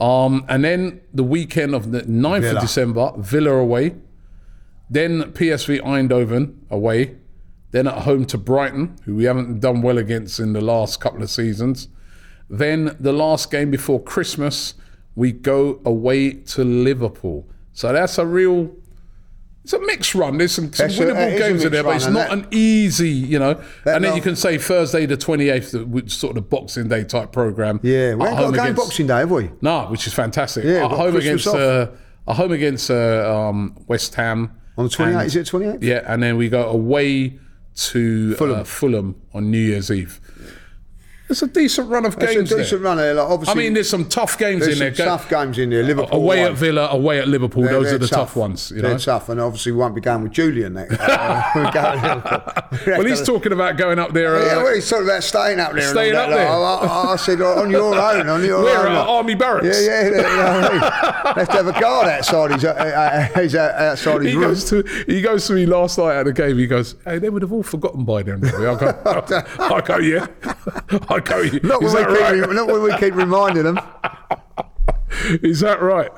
[0.00, 2.54] um, and then the weekend of the 9th Villa.
[2.56, 3.94] of December, Villa away.
[4.90, 7.16] Then PSV Eindhoven away.
[7.70, 11.22] Then at home to Brighton, who we haven't done well against in the last couple
[11.22, 11.88] of seasons.
[12.48, 14.74] Then the last game before Christmas,
[15.16, 17.48] we go away to Liverpool.
[17.74, 18.70] So that's a real.
[19.64, 20.36] It's a mixed run.
[20.36, 23.38] There's some, some winnable a games in there, but it's not and an easy, you
[23.38, 23.52] know.
[23.86, 26.88] And then not- you can say Thursday the 28th, which is sort of the Boxing
[26.88, 27.80] Day type program.
[27.82, 29.50] Yeah, we At ain't got a game against- Boxing Day, have we?
[29.62, 30.64] No, which is fantastic.
[30.64, 31.88] Yeah, at home against uh,
[32.28, 35.82] at home against uh, um, West Ham On the 28th, And- is it 28th?
[35.82, 37.38] Yeah, and then we go away
[37.76, 38.60] to Fulham.
[38.60, 40.20] Uh, Fulham on New Year's Eve.
[41.26, 42.36] It's a decent run of games.
[42.36, 42.90] It's a decent there.
[42.90, 43.14] run there.
[43.14, 44.90] Like, I mean, there's some tough games in there.
[44.92, 45.82] tough games in there.
[45.82, 46.50] Liverpool away away.
[46.50, 47.62] at Villa, away at Liverpool.
[47.62, 48.70] They're- Those they're are the tough, ones.
[48.74, 48.98] You they're know.
[48.98, 50.98] tough, and obviously we won't be going with Julian next.
[51.00, 54.36] Uh, we're to Well, he's talking about going up there.
[54.36, 55.88] Uh, Yeah, well, he's talking about staying up there.
[55.90, 56.36] Staying up that.
[56.36, 56.58] there.
[56.58, 58.86] Like, I, I, said, on your own, on your Where own.
[58.92, 59.08] at like.
[59.08, 59.82] Army Barracks?
[59.82, 60.04] Yeah, yeah.
[60.08, 61.36] You know I mean?
[61.36, 64.48] Let's have a guard outside his, uh, uh, his uh, outside his He room.
[64.50, 66.58] goes to he goes to me last night at the game.
[66.58, 68.66] He goes, "Hey, they would have all forgotten by then." Really.
[68.66, 69.02] I go,
[69.58, 70.26] I go, yeah,
[71.14, 71.42] I go.
[71.62, 72.30] Not when, we keep, right?
[72.48, 73.78] re- not when we keep reminding them.
[75.42, 76.10] Is that right?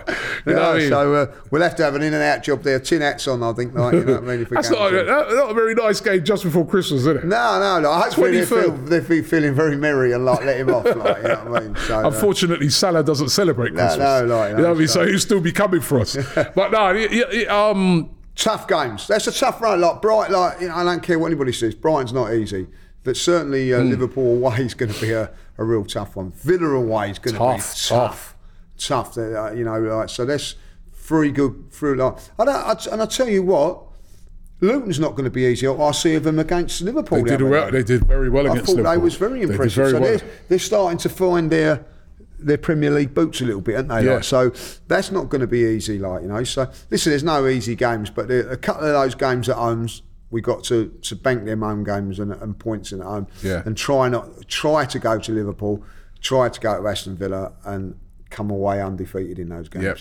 [0.46, 0.88] You know what I mean?
[0.88, 2.80] So uh, we'll have to have an in and out job there.
[2.80, 3.74] Tin hats on, I think.
[3.74, 4.40] Like, you know what I mean?
[4.40, 7.24] If we That's not, a- not a very nice game just before Christmas, is it?
[7.24, 7.92] No, no, no.
[7.92, 8.46] Hopefully they 23rd.
[8.48, 10.84] feel, they feel feeling very merry and like let him off.
[10.86, 11.76] Like, you know what I mean?
[11.76, 13.98] So, uh, Unfortunately, Salah doesn't celebrate Christmas.
[13.98, 14.88] no, like, you know what I mean?
[14.88, 16.16] so- So he'll still be coming for us.
[16.54, 19.06] but no, um, tough games.
[19.06, 19.78] That's a tough run.
[19.82, 21.74] Like Bright, like you know, I don't care what anybody says.
[21.74, 22.66] Brighton's not easy,
[23.06, 26.32] but certainly uh, Liverpool away is going to be a, a real tough one.
[26.32, 28.36] Villa away is going to be Tough, tough,
[28.76, 29.14] tough.
[29.14, 29.18] tough.
[29.18, 30.56] Uh, you know, like, so that's
[30.92, 31.94] three good through.
[31.96, 33.82] Like I I, and I tell you what.
[34.62, 35.68] Luton's not going to be easy.
[35.68, 37.22] I see them against Liverpool.
[37.22, 37.66] they did well.
[37.70, 37.72] day.
[37.72, 38.92] They did very well I against thought Liverpool.
[38.92, 39.74] they was very They impressive.
[39.74, 40.16] very so well.
[40.16, 41.84] they're, they're starting to find their
[42.38, 44.04] their Premier League boots a little bit, aren't they?
[44.06, 44.14] Yeah.
[44.14, 44.50] Like, so
[44.88, 46.42] that's not going to be easy, like you know.
[46.44, 50.00] So listen, there's no easy games, but a couple of those games at homes.
[50.30, 53.62] We got to, to bank them home games and, and points in at home, Yeah.
[53.64, 55.84] and try not try to go to Liverpool,
[56.20, 57.94] try to go to Aston Villa, and
[58.30, 59.84] come away undefeated in those games.
[59.84, 59.98] Yep.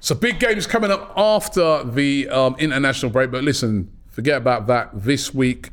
[0.00, 3.30] So big games coming up after the um, international break.
[3.30, 4.90] But listen, forget about that.
[4.92, 5.70] This week,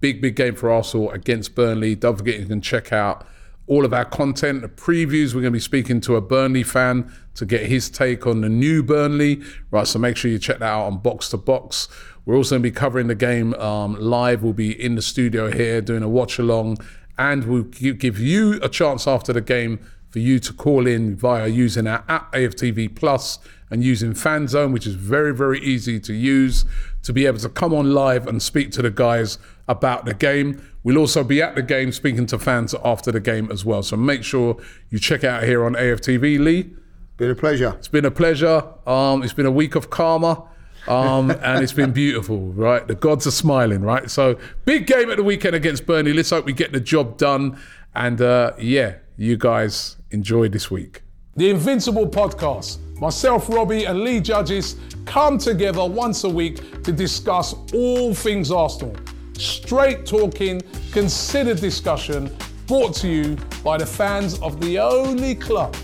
[0.00, 1.96] big, big game for Arsenal against Burnley.
[1.96, 3.26] Don't forget you can check out
[3.66, 5.34] all of our content, the previews.
[5.34, 8.48] We're going to be speaking to a Burnley fan to get his take on the
[8.48, 9.40] new Burnley.
[9.70, 11.88] Right, so make sure you check that out on Box to Box.
[12.26, 14.42] We're also going to be covering the game um, live.
[14.42, 16.78] We'll be in the studio here doing a watch along,
[17.16, 19.78] and we'll give you a chance after the game
[20.10, 23.38] for you to call in via using our app AFTV Plus
[23.70, 26.64] and using FanZone, which is very, very easy to use
[27.02, 30.62] to be able to come on live and speak to the guys about the game.
[30.82, 33.82] We'll also be at the game speaking to fans after the game as well.
[33.82, 34.56] So make sure
[34.90, 36.38] you check out here on AFTV.
[36.38, 36.70] Lee,
[37.18, 37.74] Been a pleasure.
[37.76, 38.62] it's been a pleasure.
[38.86, 40.44] Um, it's been a week of karma.
[40.86, 42.86] Um, and it's been beautiful, right?
[42.86, 44.08] The gods are smiling, right?
[44.08, 46.12] So, big game at the weekend against Burnley.
[46.12, 47.58] Let's hope we get the job done.
[47.96, 51.02] And uh, yeah, you guys enjoy this week.
[51.36, 52.78] The Invincible podcast.
[53.00, 58.94] Myself, Robbie, and Lee Judges come together once a week to discuss all things Arsenal.
[59.32, 60.62] Straight talking,
[60.92, 62.30] considered discussion,
[62.68, 65.76] brought to you by the fans of the only club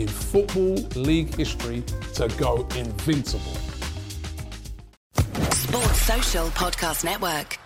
[0.00, 1.82] in Football League history
[2.14, 3.56] to go invincible.
[5.52, 7.61] Sports Social Podcast Network.